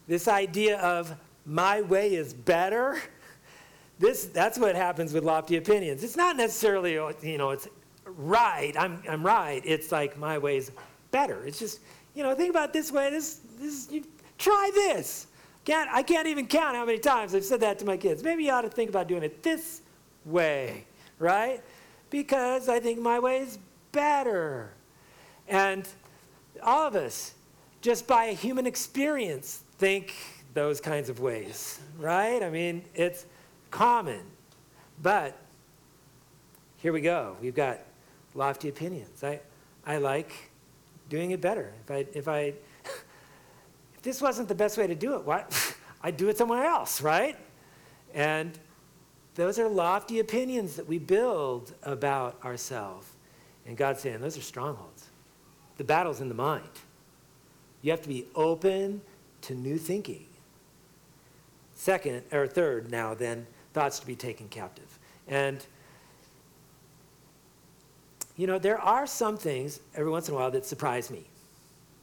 [0.07, 1.13] this idea of
[1.45, 3.01] my way is better,
[3.99, 6.05] this, that's what happens with lofty opinions.
[6.05, 7.69] It's not necessarily, you know, it's
[8.05, 9.63] right, I'm, I'm right.
[9.65, 10.71] It's like my way is
[11.15, 11.47] better.
[11.47, 11.79] It's just,
[12.17, 13.09] you know, think about this way.
[13.09, 14.05] This, this, you,
[14.37, 15.29] try this.
[15.65, 18.25] Can't, I can't even count how many times I've said that to my kids.
[18.25, 19.81] Maybe you ought to think about doing it this
[20.25, 20.85] way,
[21.21, 21.63] right?
[22.11, 23.61] Because I think my way is
[23.93, 24.73] better.
[25.47, 25.89] And
[26.65, 27.35] all of us,
[27.81, 30.17] just by a human experience, think
[30.53, 32.43] those kinds of ways, right?
[32.43, 33.25] I mean, it's
[33.71, 34.23] common.
[35.01, 35.39] But
[36.79, 37.37] here we go.
[37.41, 37.79] We've got
[38.35, 39.23] lofty opinions.
[39.23, 39.39] I,
[39.87, 40.33] I like
[41.09, 41.73] doing it better.
[41.85, 42.41] If I, if I,
[43.95, 45.45] if this wasn't the best way to do it, why,
[46.03, 47.37] I'd do it somewhere else, right?
[48.13, 48.59] And
[49.35, 53.09] those are lofty opinions that we build about ourselves.
[53.67, 55.09] And God's saying those are strongholds.
[55.77, 56.69] The battle's in the mind.
[57.83, 59.01] You have to be open
[59.43, 60.27] to new thinking.
[61.75, 64.99] Second, or third, now then, thoughts to be taken captive.
[65.27, 65.65] And
[68.37, 71.25] you know, there are some things every once in a while that surprise me,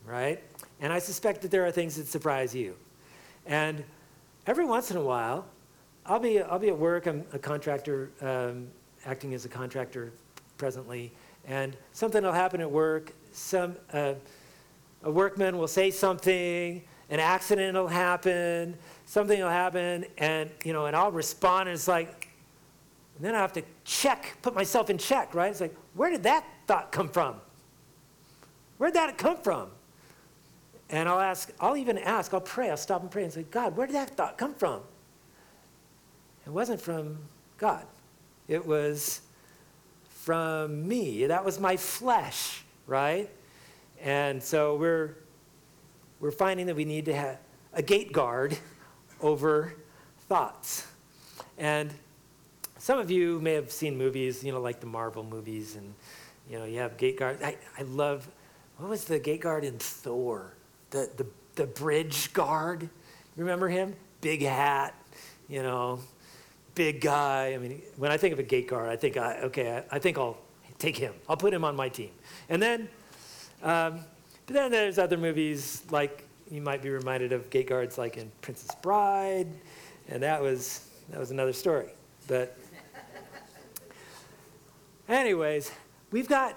[0.05, 0.41] right?
[0.79, 2.75] And I suspect that there are things that surprise you.
[3.45, 3.83] And
[4.47, 5.45] every once in a while,
[6.05, 8.67] I'll be, I'll be at work, I'm a contractor, um,
[9.05, 10.11] acting as a contractor
[10.57, 11.11] presently,
[11.47, 13.13] and something will happen at work.
[13.33, 14.13] Some, uh,
[15.03, 20.85] a workman will say something, an accident will happen, something will happen, and, you know,
[20.85, 22.29] and I'll respond, and it's like,
[23.17, 25.51] and then I have to check, put myself in check, right?
[25.51, 27.35] It's like, where did that thought come from?
[28.77, 29.69] Where did that come from?
[30.89, 33.77] And I'll ask, I'll even ask, I'll pray, I'll stop and pray and say, God,
[33.77, 34.81] where did that thought come from?
[36.45, 37.19] It wasn't from
[37.57, 37.85] God.
[38.47, 39.21] It was
[40.09, 41.27] from me.
[41.27, 43.29] That was my flesh, right?
[44.01, 45.15] And so we're
[46.19, 47.39] we're finding that we need to have
[47.73, 48.57] a gate guard
[49.21, 49.73] over
[50.27, 50.87] thoughts.
[51.57, 51.93] And
[52.81, 55.93] some of you may have seen movies, you know, like the Marvel movies, and
[56.49, 57.37] you know, you have gate guard.
[57.43, 58.27] I, I love
[58.77, 60.53] what was the gate guard in Thor?
[60.89, 62.89] The the the bridge guard.
[63.37, 63.95] Remember him?
[64.19, 64.95] Big hat,
[65.47, 65.99] you know,
[66.73, 67.53] big guy.
[67.53, 69.99] I mean, when I think of a gate guard, I think, I, okay, I, I
[69.99, 70.37] think I'll
[70.79, 71.13] take him.
[71.29, 72.11] I'll put him on my team.
[72.49, 72.89] And then,
[73.63, 73.99] um,
[74.45, 78.31] but then there's other movies like you might be reminded of gate guards like in
[78.41, 79.47] Princess Bride,
[80.09, 81.89] and that was that was another story.
[82.27, 82.57] But
[85.19, 85.71] anyways,
[86.11, 86.55] we've got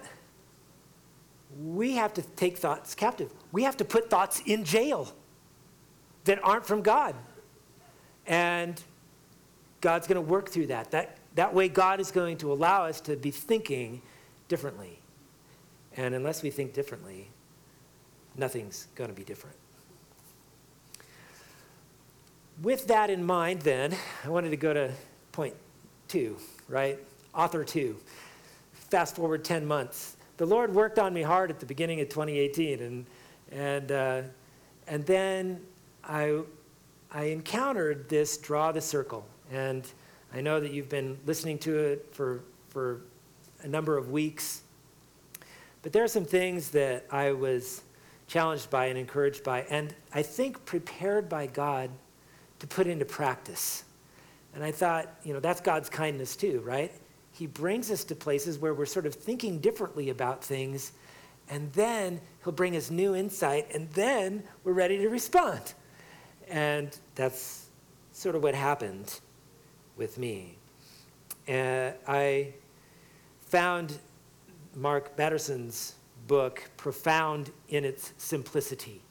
[1.57, 3.31] we have to take thoughts captive.
[3.51, 5.13] We have to put thoughts in jail
[6.25, 7.15] that aren't from God.
[8.27, 8.81] And
[9.79, 10.91] God's going to work through that.
[10.91, 14.01] That that way God is going to allow us to be thinking
[14.47, 14.99] differently.
[15.97, 17.29] And unless we think differently,
[18.35, 19.57] nothing's going to be different.
[22.61, 24.91] With that in mind, then, I wanted to go to
[25.33, 25.55] point
[26.07, 26.37] two,
[26.69, 26.97] right?
[27.33, 27.97] Author two.
[28.89, 30.15] Fast forward 10 months.
[30.37, 33.05] The Lord worked on me hard at the beginning of 2018, and,
[33.51, 34.21] and, uh,
[34.87, 35.61] and then
[36.03, 36.41] I,
[37.11, 39.25] I encountered this draw the circle.
[39.51, 39.87] And
[40.33, 43.01] I know that you've been listening to it for, for
[43.63, 44.61] a number of weeks.
[45.81, 47.81] But there are some things that I was
[48.27, 51.89] challenged by and encouraged by, and I think prepared by God
[52.59, 53.83] to put into practice.
[54.53, 56.91] And I thought, you know, that's God's kindness too, right?
[57.35, 60.93] He brings us to places where we're sort of thinking differently about things,
[61.49, 65.73] and then He'll bring us new insight, and then we're ready to respond.
[66.47, 67.65] And that's
[68.13, 69.19] sort of what happened
[69.97, 70.55] with me.
[71.49, 72.53] Uh, I
[73.41, 73.99] found
[74.73, 75.95] Mark Batterson's
[76.27, 79.01] book profound in its simplicity.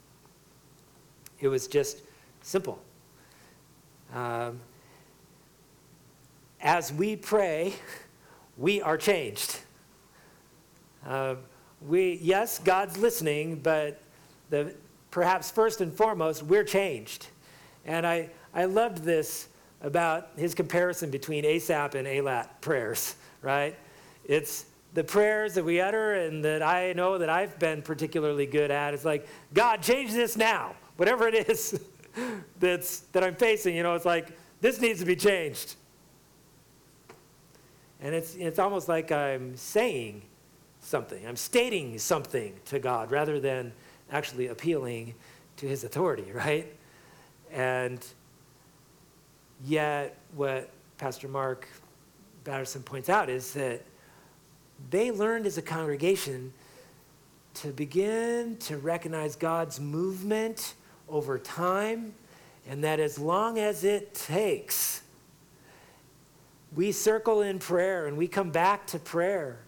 [1.40, 2.00] It was just
[2.40, 2.80] simple.
[4.14, 4.60] Um,
[6.62, 7.74] as we pray,
[8.56, 9.60] we are changed.
[11.06, 11.36] Uh,
[11.86, 14.00] we, yes, God's listening, but
[14.50, 14.74] the,
[15.10, 17.28] perhaps first and foremost, we're changed.
[17.84, 19.48] And I, I loved this
[19.82, 23.76] about his comparison between ASAP and ALAT prayers, right?
[24.24, 28.70] It's the prayers that we utter and that I know that I've been particularly good
[28.70, 28.94] at.
[28.94, 31.78] It's like, God, change this now, whatever it is.
[32.60, 33.76] that's, that I'm facing.
[33.76, 34.28] You know, it's like,
[34.60, 35.74] this needs to be changed.
[38.04, 40.20] And it's, it's almost like I'm saying
[40.80, 43.72] something, I'm stating something to God rather than
[44.12, 45.14] actually appealing
[45.56, 46.70] to his authority, right?
[47.50, 48.06] And
[49.64, 51.66] yet, what Pastor Mark
[52.44, 53.80] Batterson points out is that
[54.90, 56.52] they learned as a congregation
[57.54, 60.74] to begin to recognize God's movement
[61.08, 62.12] over time,
[62.68, 65.03] and that as long as it takes,
[66.74, 69.58] we circle in prayer and we come back to prayer.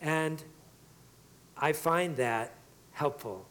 [0.00, 0.42] And
[1.56, 2.54] I find that
[2.92, 3.46] helpful.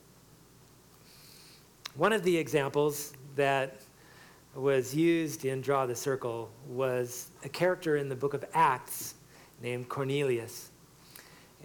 [1.96, 3.82] One of the examples that
[4.56, 9.16] was used in Draw the Circle was a character in the book of Acts
[9.62, 10.70] named Cornelius.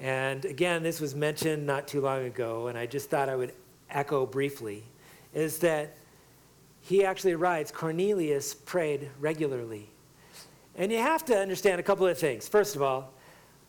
[0.01, 3.53] And again, this was mentioned not too long ago, and I just thought I would
[3.91, 4.85] echo briefly
[5.35, 5.97] is that
[6.81, 9.91] he actually writes Cornelius prayed regularly.
[10.79, 12.49] And you have to understand a couple of things.
[12.49, 13.13] First of all,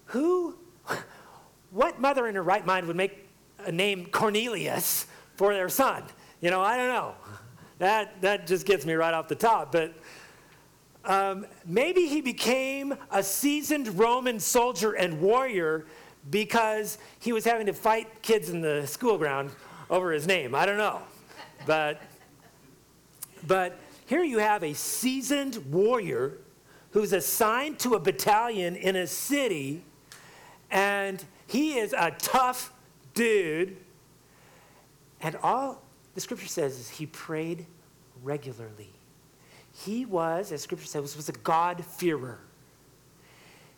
[0.05, 0.55] who,
[1.71, 3.27] what mother in her right mind would make
[3.65, 6.03] a name Cornelius for their son?
[6.39, 7.15] You know, I don't know.
[7.79, 9.71] That, that just gets me right off the top.
[9.71, 9.95] But
[11.03, 15.87] um, maybe he became a seasoned Roman soldier and warrior
[16.29, 19.49] because he was having to fight kids in the school ground
[19.89, 20.53] over his name.
[20.53, 21.01] I don't know.
[21.65, 22.01] But,
[23.47, 26.37] but here you have a seasoned warrior
[26.91, 29.83] who's assigned to a battalion in a city,
[30.71, 32.73] and he is a tough
[33.13, 33.77] dude.
[35.21, 35.81] And all
[36.15, 37.65] the scripture says is he prayed
[38.23, 38.89] regularly.
[39.73, 42.39] He was, as scripture says, was a God-fearer.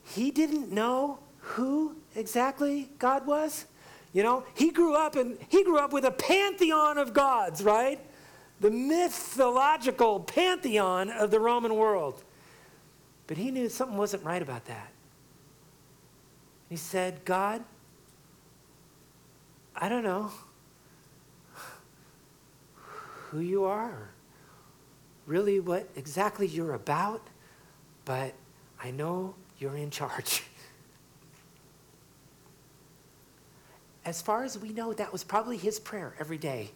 [0.03, 3.65] He didn't know who exactly God was.
[4.13, 7.99] You know, he grew up and he grew up with a pantheon of gods, right?
[8.59, 12.23] The mythological pantheon of the Roman world.
[13.31, 14.91] But he knew something wasn't right about that.
[16.67, 17.63] He said, God,
[19.73, 20.31] I don't know
[23.29, 24.09] who you are,
[25.25, 27.25] really what exactly you're about,
[28.03, 28.33] but
[28.83, 30.43] I know you're in charge.
[34.03, 36.71] as far as we know, that was probably his prayer every day.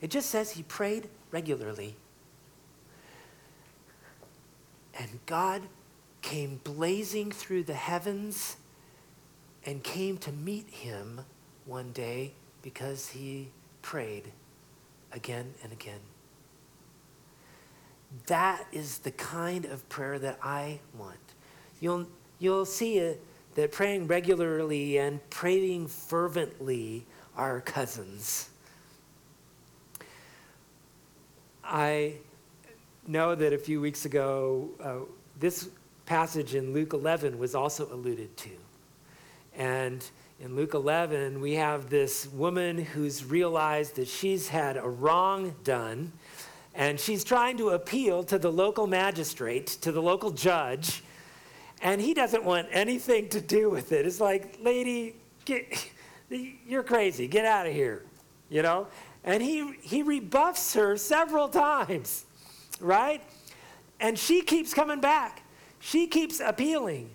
[0.00, 1.94] It just says he prayed regularly.
[5.00, 5.62] And God
[6.20, 8.58] came blazing through the heavens
[9.64, 11.22] and came to meet him
[11.64, 13.48] one day because he
[13.80, 14.30] prayed
[15.10, 16.00] again and again.
[18.26, 21.18] that is the kind of prayer that I want.
[21.80, 22.06] You'll,
[22.38, 23.22] you'll see it,
[23.54, 28.50] that praying regularly and praying fervently are cousins.
[31.64, 32.14] I
[33.10, 34.94] know that a few weeks ago, uh,
[35.38, 35.68] this
[36.06, 38.50] passage in Luke 11 was also alluded to.
[39.56, 40.04] And
[40.38, 46.12] in Luke 11, we have this woman who's realized that she's had a wrong done,
[46.74, 51.02] and she's trying to appeal to the local magistrate, to the local judge,
[51.82, 54.06] and he doesn't want anything to do with it.
[54.06, 55.90] It's like, lady, get,
[56.30, 58.02] you're crazy, get out of here,
[58.48, 58.86] you know?
[59.24, 62.24] And he, he rebuffs her several times,
[62.80, 63.22] right?
[64.00, 65.42] And she keeps coming back.
[65.78, 67.10] She keeps appealing.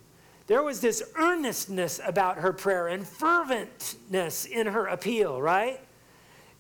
[0.48, 5.80] There was this earnestness about her prayer and ferventness in her appeal, right?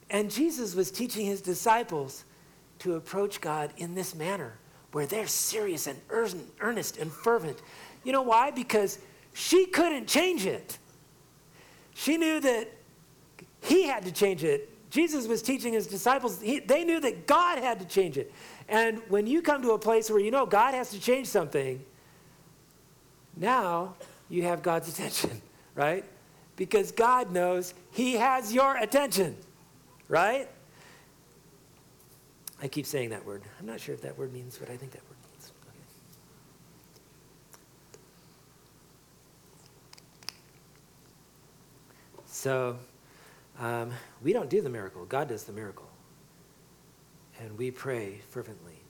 [0.09, 2.25] And Jesus was teaching his disciples
[2.79, 4.57] to approach God in this manner,
[4.91, 5.99] where they're serious and
[6.59, 7.61] earnest and fervent.
[8.03, 8.51] You know why?
[8.51, 8.99] Because
[9.33, 10.77] she couldn't change it.
[11.93, 12.71] She knew that
[13.61, 14.69] he had to change it.
[14.89, 18.31] Jesus was teaching his disciples, he, they knew that God had to change it.
[18.67, 21.83] And when you come to a place where you know God has to change something,
[23.37, 23.95] now
[24.29, 25.41] you have God's attention,
[25.75, 26.03] right?
[26.55, 29.35] Because God knows He has your attention,
[30.07, 30.47] right?
[32.61, 33.43] I keep saying that word.
[33.59, 35.51] I'm not sure if that word means what I think that word means.
[35.67, 35.77] Okay.
[42.25, 42.77] So,
[43.59, 43.91] um,
[44.23, 45.87] we don't do the miracle, God does the miracle.
[47.39, 48.81] And we pray fervently.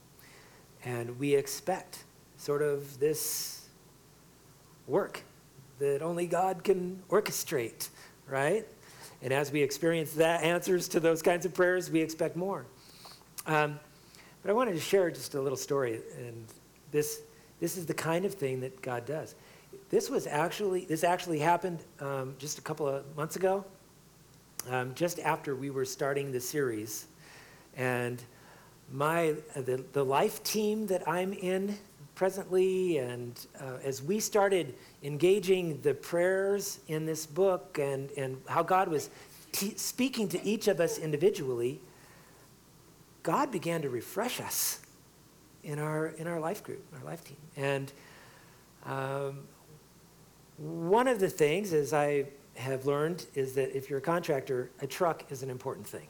[0.84, 2.04] And we expect
[2.38, 3.68] sort of this
[4.88, 5.24] work
[5.80, 7.90] that only God can orchestrate,
[8.28, 8.66] right?
[9.22, 12.66] And as we experience that answers to those kinds of prayers, we expect more.
[13.48, 13.80] Um,
[14.42, 16.46] but I wanted to share just a little story, and
[16.92, 17.22] this
[17.60, 19.34] this is the kind of thing that God does.
[19.90, 23.66] This was actually this actually happened um, just a couple of months ago,
[24.70, 27.08] um, just after we were starting the series,
[27.76, 28.22] and
[28.92, 31.78] my the, the life team that I'm in
[32.16, 34.74] presently, and uh, as we started
[35.04, 39.10] engaging the prayers in this book and, and how God was
[39.52, 41.82] t- speaking to each of us individually,
[43.22, 44.80] God began to refresh us
[45.64, 47.38] in our, in our life group, our life team.
[47.58, 47.92] And
[48.86, 49.40] um,
[50.58, 52.26] one of the things, as I
[52.56, 56.08] have learned, is that if you're a contractor, a truck is an important thing.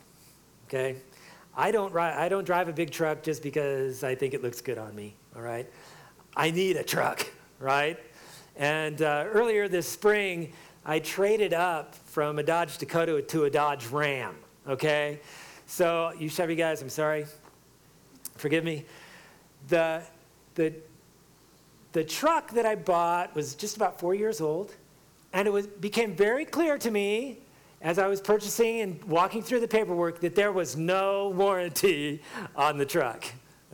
[0.68, 0.98] Okay?
[1.58, 4.60] I don't, ri- I don't drive a big truck just because I think it looks
[4.60, 5.70] good on me, all right?
[6.36, 7.26] I need a truck,
[7.60, 7.98] right?
[8.58, 10.52] And uh, earlier this spring,
[10.86, 14.36] I traded up from a Dodge Dakota to a Dodge Ram,
[14.68, 15.22] okay?
[15.66, 17.26] So, you Chevy guys, I'm sorry.
[18.36, 18.86] Forgive me.
[19.70, 20.04] The,
[20.56, 20.74] the,
[21.94, 24.76] the truck that I bought was just about four years old,
[25.32, 27.40] and it was, became very clear to me
[27.86, 32.20] as I was purchasing and walking through the paperwork that there was no warranty
[32.56, 33.24] on the truck,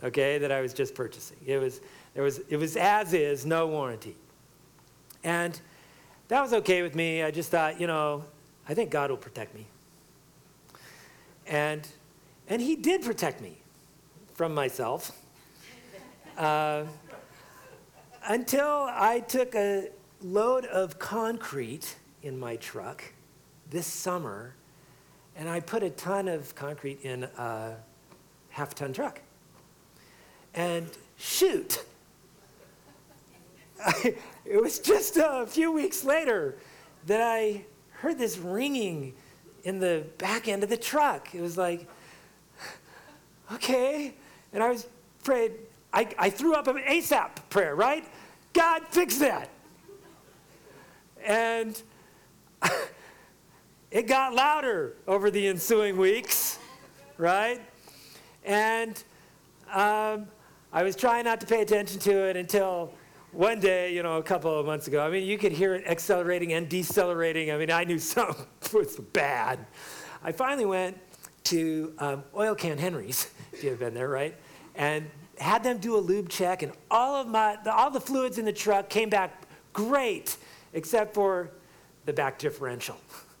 [0.04, 1.38] okay, that I was just purchasing.
[1.46, 1.80] It was,
[2.12, 4.14] there was, it was as is, no warranty.
[5.24, 5.58] And
[6.28, 7.22] that was okay with me.
[7.22, 8.22] I just thought, you know,
[8.68, 9.64] I think God will protect me.
[11.46, 11.88] And,
[12.48, 13.56] and He did protect me
[14.34, 15.18] from myself.
[16.36, 16.84] Uh,
[18.28, 19.88] until I took a
[20.20, 23.02] load of concrete in my truck
[23.72, 24.54] this summer,
[25.34, 27.74] and I put a ton of concrete in a
[28.50, 29.20] half ton truck.
[30.54, 31.82] And shoot,
[33.84, 34.14] I,
[34.44, 36.58] it was just a few weeks later
[37.06, 39.14] that I heard this ringing
[39.64, 41.34] in the back end of the truck.
[41.34, 41.88] It was like,
[43.54, 44.12] okay.
[44.52, 44.86] And I was
[45.24, 45.52] prayed,
[45.92, 48.04] I, I threw up an ASAP prayer, right?
[48.52, 49.48] God, fix that.
[51.24, 51.80] And
[53.92, 56.58] it got louder over the ensuing weeks,
[57.18, 57.60] right?
[58.42, 59.02] And
[59.70, 60.26] um,
[60.72, 62.94] I was trying not to pay attention to it until
[63.32, 65.86] one day, you know, a couple of months ago, I mean, you could hear it
[65.86, 67.52] accelerating and decelerating.
[67.52, 69.58] I mean, I knew something was bad.
[70.24, 70.98] I finally went
[71.44, 74.34] to um, Oil Can Henry's, if you've been there, right?
[74.74, 78.38] And had them do a lube check, and all of my, the, all the fluids
[78.38, 79.42] in the truck came back
[79.74, 80.38] great,
[80.72, 81.50] except for
[82.06, 82.96] the back differential.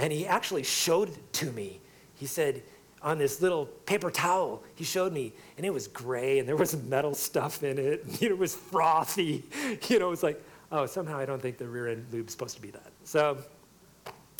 [0.00, 1.78] And he actually showed it to me.
[2.14, 2.62] He said,
[3.02, 6.74] on this little paper towel he showed me, and it was gray, and there was
[6.84, 8.04] metal stuff in it.
[8.06, 9.44] And, it was frothy.
[9.88, 10.42] You know, it was like,
[10.72, 12.92] oh, somehow I don't think the rear end lube's supposed to be that.
[13.04, 13.38] So,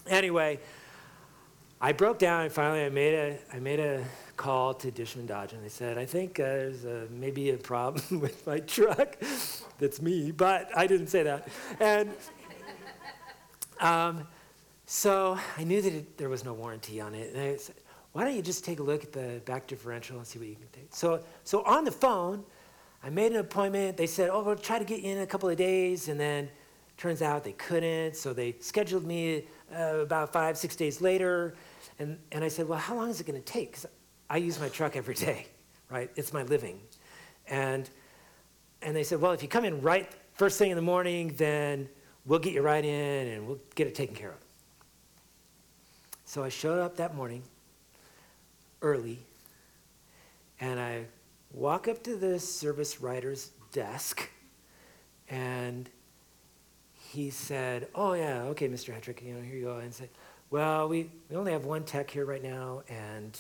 [0.07, 0.59] anyway,
[1.79, 4.03] I broke down, and finally I made a, I made a
[4.39, 8.21] call to Dishman Dodge and they said, I think uh, there's a, maybe a problem
[8.21, 9.19] with my truck.
[9.79, 11.49] That's me, but I didn't say that.
[11.79, 12.11] And
[13.79, 14.27] um,
[14.93, 17.33] so I knew that it, there was no warranty on it.
[17.33, 17.77] And I said,
[18.11, 20.57] why don't you just take a look at the back differential and see what you
[20.57, 20.89] can take?
[20.91, 22.43] So, so on the phone,
[23.01, 23.97] I made an appointment.
[23.97, 26.09] They said, oh, we'll try to get you in a couple of days.
[26.09, 26.49] And then
[26.97, 28.17] turns out they couldn't.
[28.17, 31.55] So they scheduled me uh, about five, six days later.
[32.01, 33.71] And, and I said, well, how long is it going to take?
[33.71, 33.87] Because
[34.29, 35.47] I use my truck every day,
[35.89, 36.11] right?
[36.17, 36.81] It's my living.
[37.47, 37.89] And,
[38.83, 41.89] and they said, well, if you come in right first thing in the morning, then
[42.27, 44.50] we'll get you right in and we'll get it taken care of.
[46.31, 47.43] So I showed up that morning
[48.83, 49.19] early
[50.61, 51.07] and I
[51.53, 54.31] walk up to the service writer's desk
[55.29, 55.91] and
[56.95, 58.95] he said, Oh, yeah, okay, Mr.
[58.95, 59.79] Hetrick, you know, here you go.
[59.79, 60.09] And said,
[60.51, 63.37] well, we, we only have one tech here right now, and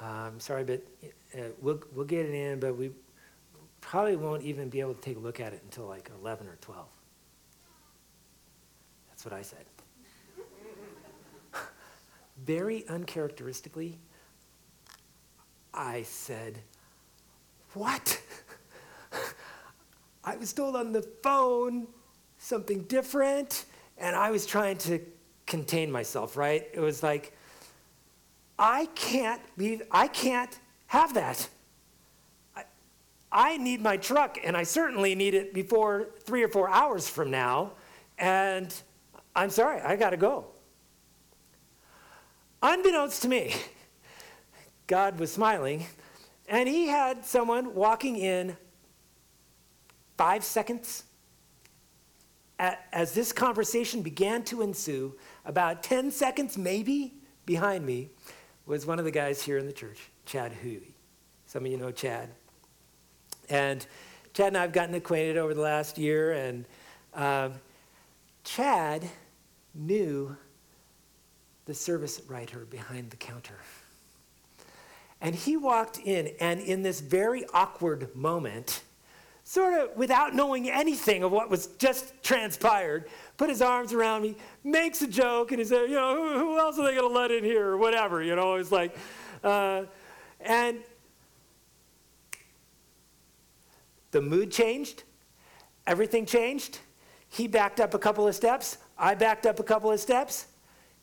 [0.00, 0.82] um, sorry, but
[1.38, 2.90] uh, we'll, we'll get it in, but we
[3.80, 6.56] probably won't even be able to take a look at it until like 11 or
[6.62, 6.84] 12.
[9.10, 9.64] That's what I said.
[12.42, 13.98] Very uncharacteristically,
[15.72, 16.58] I said,
[17.74, 18.20] What?
[20.24, 21.86] I was told on the phone
[22.38, 23.66] something different,
[23.98, 25.00] and I was trying to
[25.46, 26.66] contain myself, right?
[26.72, 27.36] It was like,
[28.58, 31.48] I can't leave, I can't have that.
[32.56, 32.64] I,
[33.32, 37.30] I need my truck, and I certainly need it before three or four hours from
[37.30, 37.72] now,
[38.18, 38.74] and
[39.34, 40.46] I'm sorry, I gotta go.
[42.66, 43.54] Unbeknownst to me,
[44.86, 45.84] God was smiling,
[46.48, 48.56] and he had someone walking in
[50.16, 51.04] five seconds
[52.58, 57.12] as this conversation began to ensue, about 10 seconds maybe
[57.44, 58.08] behind me
[58.64, 60.94] was one of the guys here in the church, Chad Huey.
[61.44, 62.30] Some of you know Chad.
[63.50, 63.86] And
[64.32, 66.64] Chad and I have gotten acquainted over the last year, and
[67.12, 67.54] um,
[68.42, 69.06] Chad
[69.74, 70.34] knew
[71.66, 73.58] the service writer behind the counter.
[75.20, 78.82] And he walked in, and in this very awkward moment,
[79.44, 84.36] sort of without knowing anything of what was just transpired, put his arms around me,
[84.64, 87.14] makes a joke, and he said, you know, who, who else are they going to
[87.18, 88.96] let in here or whatever, you know, it's like,
[89.42, 89.84] uh,
[90.40, 90.78] and
[94.10, 95.04] the mood changed,
[95.86, 96.78] everything changed.
[97.28, 100.46] He backed up a couple of steps, I backed up a couple of steps.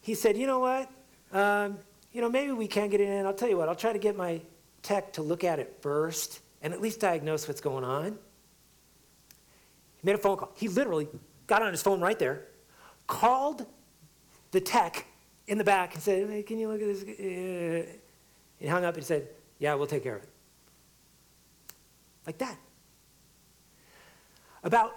[0.02, 0.92] He said, you know what,
[1.32, 1.78] um,
[2.12, 3.26] you know, maybe we can get it in.
[3.26, 4.42] I'll tell you what, I'll try to get my
[4.82, 8.18] tech to look at it first and at least diagnose what's going on.
[9.98, 10.52] He made a phone call.
[10.56, 11.08] He literally
[11.48, 12.48] got on his phone right there,
[13.08, 13.66] called
[14.52, 15.06] the tech
[15.48, 17.98] in the back and said, hey, Can you look at this?
[18.58, 19.28] He hung up and said,
[19.60, 20.30] Yeah, we'll take care of it.
[22.26, 22.58] Like that.
[24.64, 24.96] About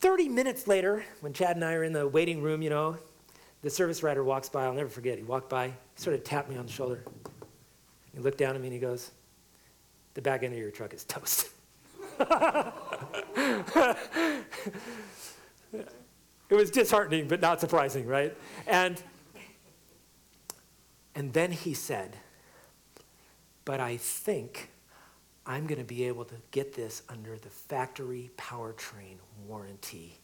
[0.00, 2.96] 30 minutes later, when Chad and I are in the waiting room, you know,
[3.66, 4.64] the service writer walks by.
[4.64, 5.18] I'll never forget.
[5.18, 7.02] He walked by, sort of tapped me on the shoulder.
[8.14, 9.10] He looked down at me and he goes,
[10.14, 11.48] The back end of your truck is toast.
[12.20, 12.44] it
[16.48, 18.36] was disheartening, but not surprising, right?
[18.68, 19.02] And,
[21.16, 22.18] and then he said,
[23.64, 24.70] But I think
[25.44, 30.20] I'm going to be able to get this under the factory powertrain warranty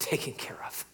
[0.00, 0.84] taken care of.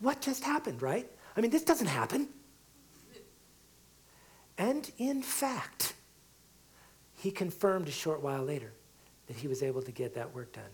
[0.00, 1.08] What just happened, right?
[1.36, 2.28] I mean, this doesn't happen.
[4.56, 5.94] And in fact,
[7.16, 8.72] he confirmed a short while later
[9.28, 10.64] that he was able to get that work done.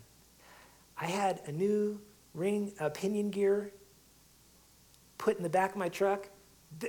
[0.96, 2.00] I had a new
[2.34, 3.72] ring pinion gear
[5.18, 6.28] put in the back of my truck.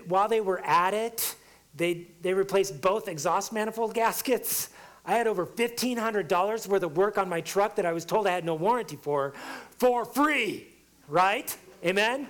[0.07, 1.35] While they were at it,
[1.75, 4.69] they, they replaced both exhaust manifold gaskets.
[5.05, 8.31] I had over $1,500 worth of work on my truck that I was told I
[8.31, 9.33] had no warranty for,
[9.77, 10.67] for free,
[11.07, 11.55] right?
[11.85, 12.27] Amen?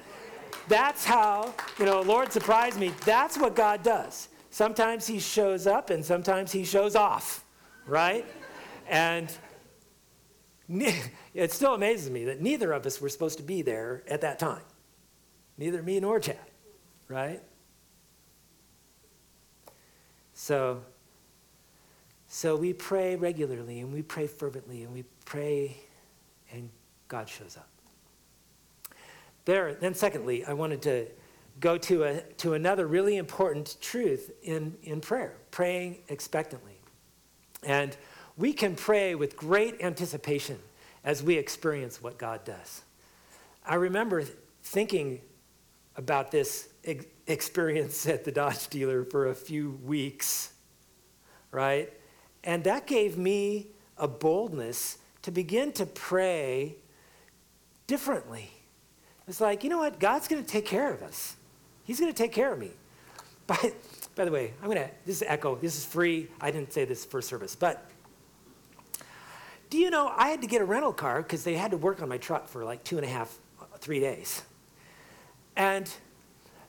[0.67, 2.91] That's how, you know, Lord surprised me.
[3.05, 4.29] That's what God does.
[4.49, 7.43] Sometimes he shows up and sometimes he shows off,
[7.87, 8.25] right?
[8.87, 9.35] and
[11.33, 14.39] it still amazes me that neither of us were supposed to be there at that
[14.39, 14.61] time.
[15.57, 16.37] Neither me nor Chad,
[17.07, 17.41] right?
[20.33, 20.83] So,
[22.27, 25.77] so we pray regularly and we pray fervently and we pray
[26.51, 26.69] and
[27.07, 27.69] God shows up.
[29.45, 31.07] There, then secondly, I wanted to
[31.59, 36.77] go to, a, to another really important truth in, in prayer praying expectantly.
[37.63, 37.95] And
[38.37, 40.59] we can pray with great anticipation
[41.03, 42.81] as we experience what God does.
[43.65, 44.23] I remember
[44.63, 45.21] thinking
[45.95, 50.51] about this ex- experience at the Dodge dealer for a few weeks,
[51.51, 51.91] right?
[52.43, 53.67] And that gave me
[53.97, 56.75] a boldness to begin to pray
[57.87, 58.51] differently.
[59.28, 59.99] It's like, you know what?
[59.99, 61.36] God's going to take care of us.
[61.84, 62.71] He's going to take care of me.
[63.47, 63.73] By,
[64.15, 65.55] by the way, I'm going to, this is Echo.
[65.55, 66.28] This is free.
[66.41, 67.55] I didn't say this first service.
[67.55, 67.86] But
[69.69, 72.01] do you know, I had to get a rental car because they had to work
[72.01, 74.43] on my truck for like two and a half, uh, three days.
[75.55, 75.91] And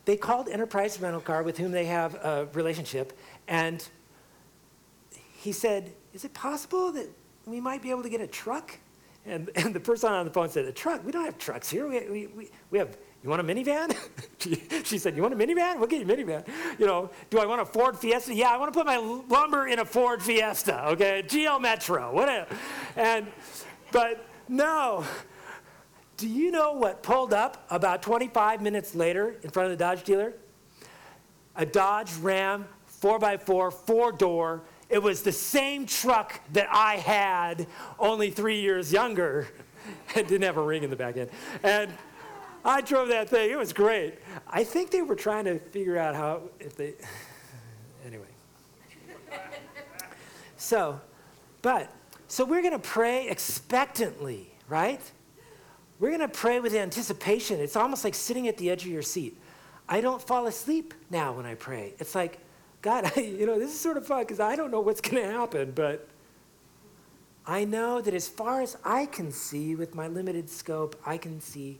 [0.07, 3.13] they called Enterprise Rental Car, with whom they have a relationship,
[3.49, 3.87] and
[5.37, 7.09] he said, Is it possible that
[7.45, 8.79] we might be able to get a truck?
[9.27, 11.05] And, and the person on the phone said, A truck?
[11.05, 11.89] We don't have trucks here.
[11.89, 13.97] We, we, we, we have, you want a minivan?
[14.39, 15.79] she, she said, You want a minivan?
[15.79, 16.47] We'll get you a minivan.
[16.79, 18.33] You know, do I want a Ford Fiesta?
[18.33, 21.25] Yeah, I want to put my lumber in a Ford Fiesta, okay?
[21.27, 22.47] Geo Metro, whatever.
[22.97, 23.27] And,
[23.91, 25.05] but no.
[26.17, 30.05] Do you know what pulled up about 25 minutes later in front of the Dodge
[30.05, 30.35] dealer?
[31.57, 32.67] A Dodge Ram
[33.01, 34.63] 4x4, four door.
[34.89, 37.67] It was the same truck that I had,
[37.99, 39.49] only three years younger.
[40.17, 41.31] It didn't have a ring in the back end.
[41.63, 41.93] And
[42.65, 43.53] I drove that thing.
[43.53, 44.15] It was great.
[44.49, 46.95] I think they were trying to figure out how, if they,
[48.05, 48.27] anyway.
[50.57, 51.01] So,
[51.63, 51.93] but,
[52.27, 55.01] so we're going to pray expectantly, right?
[56.01, 57.61] We're going to pray with anticipation.
[57.61, 59.39] It's almost like sitting at the edge of your seat.
[59.89, 61.95] I don't fall asleep now when I pray.
[62.01, 62.41] It's like,
[62.83, 65.23] God, I, you know, this is sort of fun because I don't know what's going
[65.23, 66.09] to happen, but
[67.47, 71.41] I know that as far as I can see with my limited scope, I can
[71.41, 71.79] see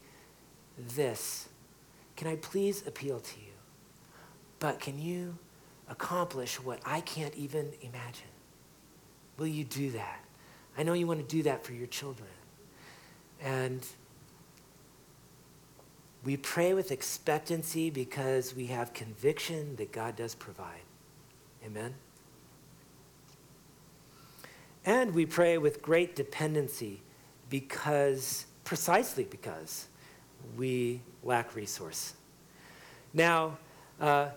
[0.79, 1.49] this.
[2.17, 3.53] Can I please appeal to you?
[4.59, 5.37] But can you
[5.89, 8.29] accomplish what I can't even imagine?
[9.39, 10.21] Will you do that?
[10.79, 12.29] I know you want to do that for your children.
[13.43, 13.87] And
[16.25, 20.86] we pray with expectancy because we have conviction that God does provide.
[21.67, 21.95] Amen?
[24.85, 27.03] And we pray with great dependency
[27.51, 29.89] because, precisely because,
[30.57, 32.15] we lack resource.
[33.13, 33.59] Now,
[34.01, 34.29] uh,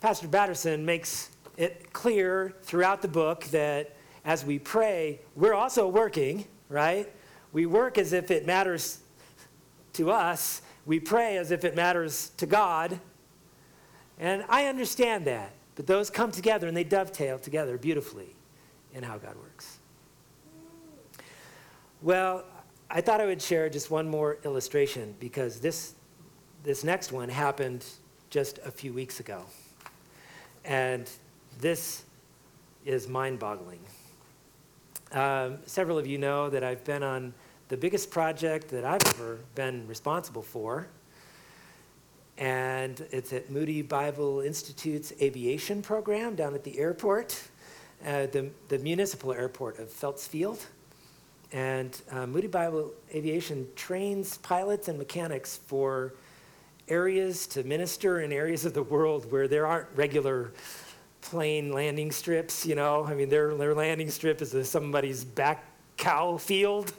[0.00, 6.44] Pastor Batterson makes it clear throughout the book that as we pray, we're also working,
[6.68, 7.12] right?
[7.52, 9.00] We work as if it matters
[9.94, 13.00] to us, we pray as if it matters to God.
[14.18, 15.52] And I understand that.
[15.74, 18.34] But those come together and they dovetail together beautifully
[18.94, 19.78] in how God works.
[22.02, 22.44] Well,
[22.90, 25.94] I thought I would share just one more illustration because this,
[26.62, 27.86] this next one happened
[28.28, 29.44] just a few weeks ago.
[30.64, 31.08] And
[31.60, 32.02] this
[32.84, 33.80] is mind boggling.
[35.12, 37.32] Um, several of you know that I've been on
[37.68, 40.88] the biggest project that I've ever been responsible for.
[42.38, 47.40] And it's at Moody Bible Institute's aviation program down at the airport,
[48.04, 50.64] uh, the, the municipal airport of Felts Field.
[51.52, 56.14] And uh, Moody Bible Aviation trains pilots and mechanics for
[56.88, 60.52] areas to minister in areas of the world where there aren't regular
[61.20, 63.04] plane landing strips, you know.
[63.04, 65.64] I mean, their, their landing strip is somebody's back
[65.98, 66.92] cow field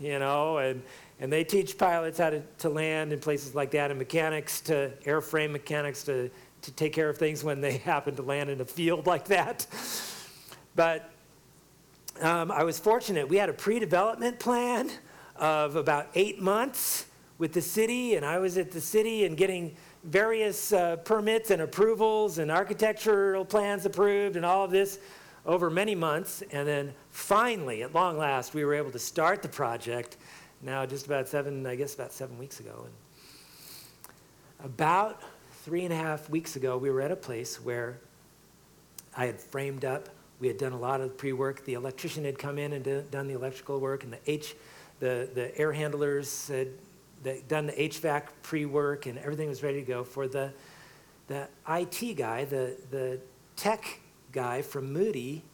[0.00, 0.82] you know, and,
[1.20, 4.92] and they teach pilots how to, to land in places like that and mechanics to
[5.04, 6.30] airframe mechanics to,
[6.62, 9.66] to take care of things when they happen to land in a field like that.
[10.74, 11.10] But
[12.20, 13.28] um, I was fortunate.
[13.28, 14.90] We had a pre development plan
[15.36, 17.06] of about eight months
[17.38, 21.62] with the city, and I was at the city and getting various uh, permits and
[21.62, 24.98] approvals and architectural plans approved and all of this
[25.44, 26.42] over many months.
[26.52, 30.16] And then finally, at long last, we were able to start the project
[30.66, 32.86] now just about seven, I guess about seven weeks ago.
[32.86, 35.22] And about
[35.64, 38.00] three and a half weeks ago, we were at a place where
[39.16, 40.08] I had framed up.
[40.40, 41.64] We had done a lot of pre-work.
[41.64, 44.56] The electrician had come in and do, done the electrical work, and the H,
[44.98, 46.68] the, the air handlers had
[47.48, 50.52] done the HVAC pre-work, and everything was ready to go for the,
[51.28, 53.20] the IT guy, the, the
[53.54, 54.00] tech
[54.32, 55.44] guy from Moody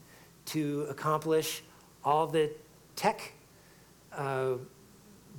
[0.47, 1.63] to accomplish
[2.03, 2.51] all the
[2.97, 3.33] tech
[4.17, 4.55] uh,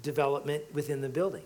[0.04, 1.43] development within the building.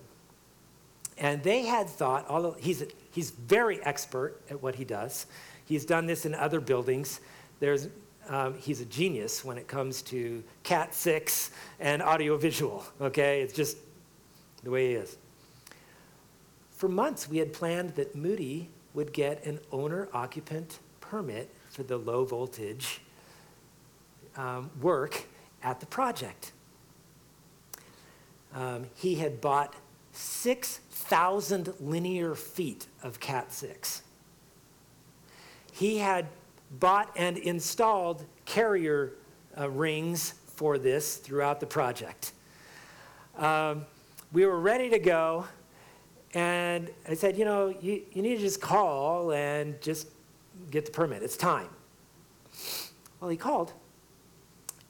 [1.18, 5.26] And they had thought, although he's, he's very expert at what he does,
[5.66, 7.22] he's done this in other buildings.
[7.60, 7.88] There's,
[8.28, 13.42] um, he's a genius when it comes to Cat 6 and audiovisual, okay?
[13.42, 13.78] It's just
[14.64, 15.18] the way he is.
[16.72, 21.98] For months, we had planned that Moody would get an owner occupant permit for the
[21.98, 23.02] low voltage
[24.36, 25.26] um, work
[25.64, 26.52] at the project.
[28.54, 29.76] Um, he had bought
[30.14, 34.02] 6,000 linear feet of Cat 6.
[35.72, 36.28] He had
[36.80, 39.14] bought and installed carrier
[39.58, 42.32] uh, rings for this throughout the project.
[43.38, 43.86] Um,
[44.34, 45.46] we were ready to go,
[46.34, 50.08] and I said, you know, you, you need to just call and just
[50.72, 51.22] get the permit.
[51.22, 51.70] It's time.
[53.20, 53.74] Well, he called,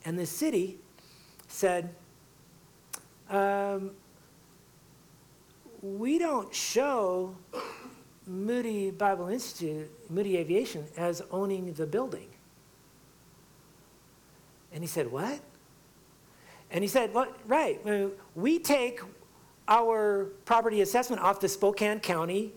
[0.04, 0.78] and the city
[1.48, 1.90] said,
[3.30, 3.92] um,
[5.82, 7.34] we don't show
[8.26, 12.28] Moody Bible Institute, Moody Aviation, as owning the building.
[14.72, 15.40] And he said, What?
[16.70, 17.80] And he said, Well, right,
[18.34, 19.00] we take
[19.66, 22.52] our property assessment off the Spokane County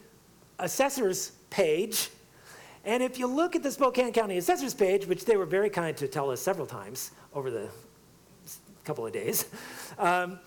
[0.59, 2.09] assessor's page.
[2.83, 5.95] And if you look at the Spokane County assessor's page, which they were very kind
[5.97, 7.69] to tell us several times over the
[8.83, 9.45] couple of days,
[9.99, 10.39] um,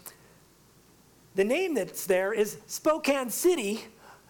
[1.35, 3.85] the name that's there is Spokane City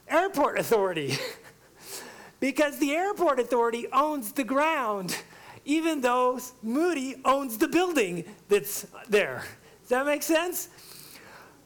[0.09, 1.17] Airport Authority.
[2.45, 5.17] because the airport authority owns the ground,
[5.65, 9.45] even though Moody owns the building that's there.
[9.81, 10.69] Does that make sense?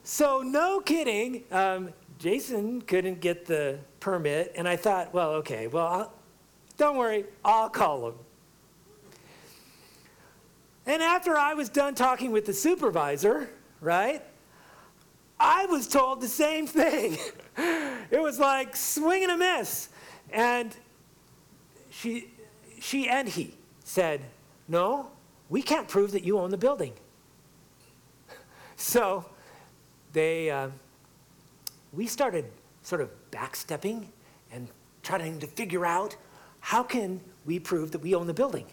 [0.04, 5.86] So, no kidding, um, Jason couldn't get the permit, and I thought, well, okay, well,
[5.86, 6.12] I'll,
[6.76, 8.14] don't worry, I'll call him.
[10.86, 14.22] And after I was done talking with the supervisor, right,
[15.40, 17.16] I was told the same thing.
[18.10, 19.88] it was like swing and a miss.
[20.30, 20.74] And
[21.90, 22.28] she,
[22.80, 24.20] she and he said,
[24.66, 25.10] No,
[25.48, 26.92] we can't prove that you own the building.
[28.80, 29.24] So
[30.12, 30.68] they, uh,
[31.92, 32.44] we started
[32.82, 34.06] sort of backstepping
[34.52, 34.68] and
[35.02, 36.14] trying to figure out
[36.60, 38.66] how can we prove that we own the building.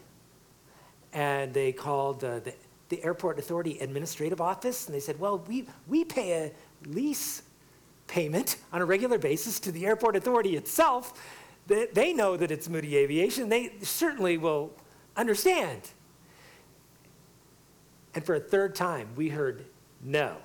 [1.12, 2.54] And they called uh, the,
[2.90, 6.52] the airport authority administrative office, and they said, well, we, we pay a
[6.88, 7.42] lease
[8.08, 11.20] payment on a regular basis to the airport authority itself.
[11.68, 13.50] They, they know that it's Moody Aviation.
[13.50, 14.72] They certainly will
[15.18, 15.82] understand.
[18.14, 19.66] And for a third time, we heard
[20.04, 20.38] no.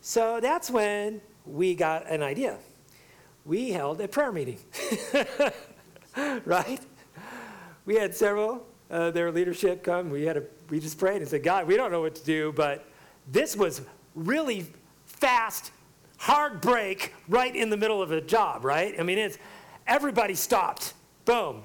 [0.00, 2.58] So that's when we got an idea.
[3.44, 4.58] We held a prayer meeting,
[6.44, 6.80] right?
[7.86, 10.10] We had several, uh, their leadership come.
[10.10, 12.52] We, had a, we just prayed and said, God, we don't know what to do,
[12.52, 12.86] but
[13.30, 13.82] this was
[14.14, 14.66] really
[15.06, 15.70] fast,
[16.18, 18.94] hard break right in the middle of a job, right?
[18.98, 19.38] I mean, it's
[19.86, 20.94] everybody stopped.
[21.24, 21.62] Boom.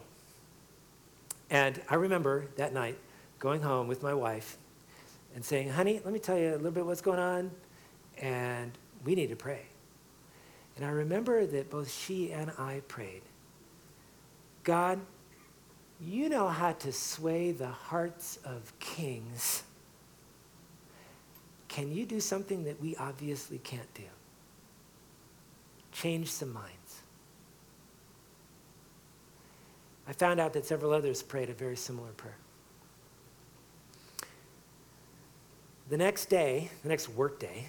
[1.50, 2.98] And I remember that night
[3.40, 4.58] going home with my wife
[5.36, 7.52] and saying, honey, let me tell you a little bit what's going on
[8.20, 8.72] and
[9.04, 9.62] we need to pray.
[10.76, 13.22] And I remember that both she and I prayed
[14.64, 15.00] God,
[16.02, 19.64] you know how to sway the hearts of kings.
[21.68, 24.04] Can you do something that we obviously can't do?
[25.92, 27.02] Change some minds.
[30.08, 32.38] I found out that several others prayed a very similar prayer.
[35.90, 37.68] The next day, the next work day,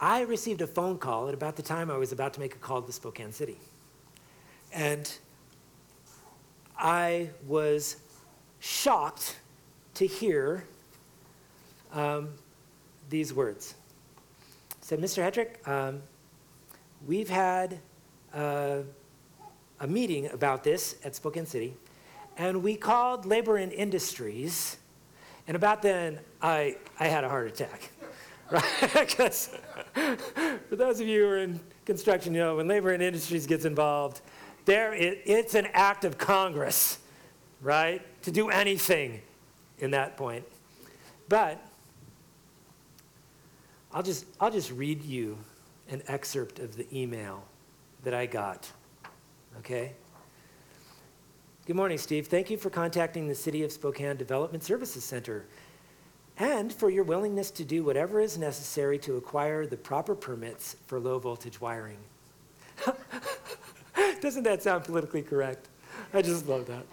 [0.00, 2.58] I received a phone call at about the time I was about to make a
[2.58, 3.58] call to Spokane City.
[4.72, 5.10] And
[6.78, 7.96] I was
[8.60, 9.36] shocked
[9.94, 10.64] to hear
[11.92, 12.28] um,
[13.10, 13.74] these words.
[14.80, 15.22] said, Mr.
[15.22, 16.00] Hetrick, um,
[17.06, 17.78] we've had
[18.32, 18.78] uh,
[19.80, 21.74] a meeting about this at Spokane City,
[22.36, 24.76] and we called Labor and Industries,
[25.48, 27.90] and about then I, I had a heart attack
[28.50, 28.90] right?
[28.94, 29.50] Because
[30.68, 33.64] for those of you who are in construction, you know, when labor and industries gets
[33.64, 34.22] involved,
[34.68, 36.98] there it, it's an act of Congress,
[37.62, 39.22] right, to do anything
[39.78, 40.44] in that point.
[41.28, 41.66] But
[43.92, 45.38] I'll just, I'll just read you
[45.88, 47.42] an excerpt of the email
[48.04, 48.70] that I got,
[49.60, 49.94] okay?
[51.66, 52.26] Good morning, Steve.
[52.26, 55.46] Thank you for contacting the City of Spokane Development Services Center
[56.36, 61.00] and for your willingness to do whatever is necessary to acquire the proper permits for
[61.00, 61.98] low voltage wiring.
[64.20, 65.68] Doesn't that sound politically correct?
[66.12, 66.84] I just love that.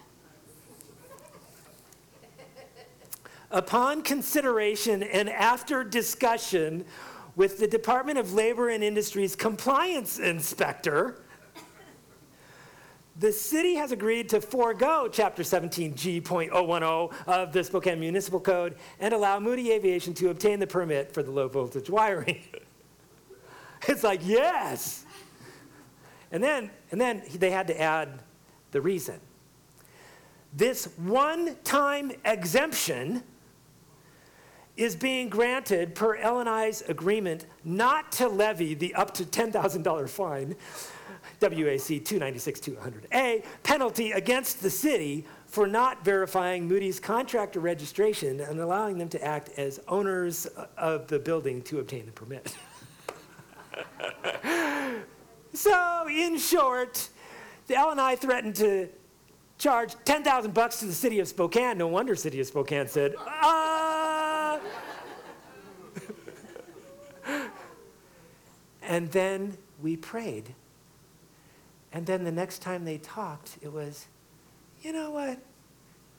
[3.51, 6.85] Upon consideration and after discussion
[7.35, 11.21] with the Department of Labor and Industries compliance inspector,
[13.17, 19.39] the city has agreed to forego Chapter 17G.010 of the Spokane Municipal Code and allow
[19.39, 22.43] Moody Aviation to obtain the permit for the low voltage wiring.
[23.87, 25.05] it's like, yes.
[26.31, 28.07] And then, and then they had to add
[28.71, 29.19] the reason.
[30.53, 33.21] This one time exemption
[34.77, 40.55] is being granted per L&I's agreement not to levy the up to $10,000 fine,
[41.41, 49.09] WAC 296-200A, penalty against the city for not verifying Moody's contractor registration and allowing them
[49.09, 50.45] to act as owners
[50.77, 52.55] of the building to obtain the permit.
[55.57, 57.09] so, in short,
[57.67, 58.89] the L&I threatened to
[59.57, 61.77] charge 10,000 bucks to the city of Spokane.
[61.77, 64.59] No wonder city of Spokane said, "Ah."
[68.83, 70.53] and then we prayed.
[71.91, 74.07] And then the next time they talked, it was,
[74.81, 75.39] you know what?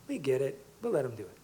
[0.08, 0.64] We get it.
[0.80, 1.38] We'll let them do it.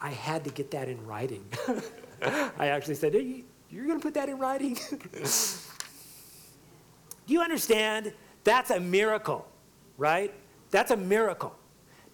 [0.00, 1.44] I had to get that in writing.
[2.22, 4.78] I actually said, hey, You're going to put that in writing?
[7.26, 8.12] do you understand?
[8.44, 9.46] That's a miracle,
[9.96, 10.32] right?
[10.70, 11.54] That's a miracle.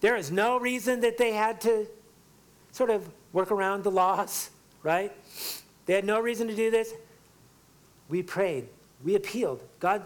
[0.01, 1.87] There is no reason that they had to
[2.71, 4.49] sort of work around the laws,
[4.83, 5.11] right?
[5.85, 6.93] They had no reason to do this.
[8.09, 8.69] We prayed,
[9.03, 9.61] we appealed.
[9.79, 10.03] God,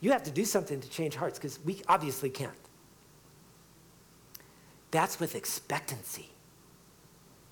[0.00, 2.52] you have to do something to change hearts because we obviously can't.
[4.90, 6.30] That's with expectancy.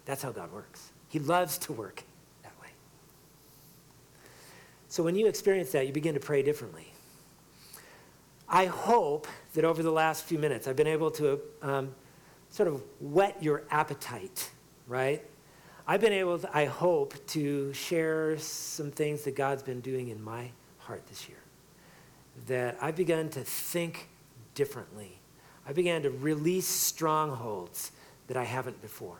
[0.04, 0.92] That's how God works.
[1.08, 2.04] He loves to work.
[4.94, 6.86] So when you experience that, you begin to pray differently.
[8.48, 11.92] I hope that over the last few minutes, I've been able to um,
[12.48, 14.52] sort of whet your appetite,
[14.86, 15.20] right?
[15.84, 20.22] I've been able, to, I hope, to share some things that God's been doing in
[20.22, 21.38] my heart this year.
[22.46, 24.08] That I've begun to think
[24.54, 25.18] differently.
[25.66, 27.90] I began to release strongholds
[28.28, 29.18] that I haven't before.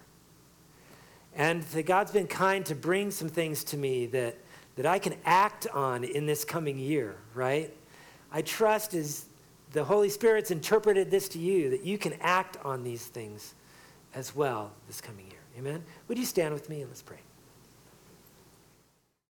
[1.34, 4.36] And that God's been kind to bring some things to me that,
[4.76, 7.72] that I can act on in this coming year, right?
[8.32, 9.26] I trust as
[9.72, 13.54] the Holy Spirit's interpreted this to you that you can act on these things
[14.14, 15.40] as well this coming year.
[15.58, 15.84] Amen?
[16.08, 17.18] Would you stand with me and let's pray?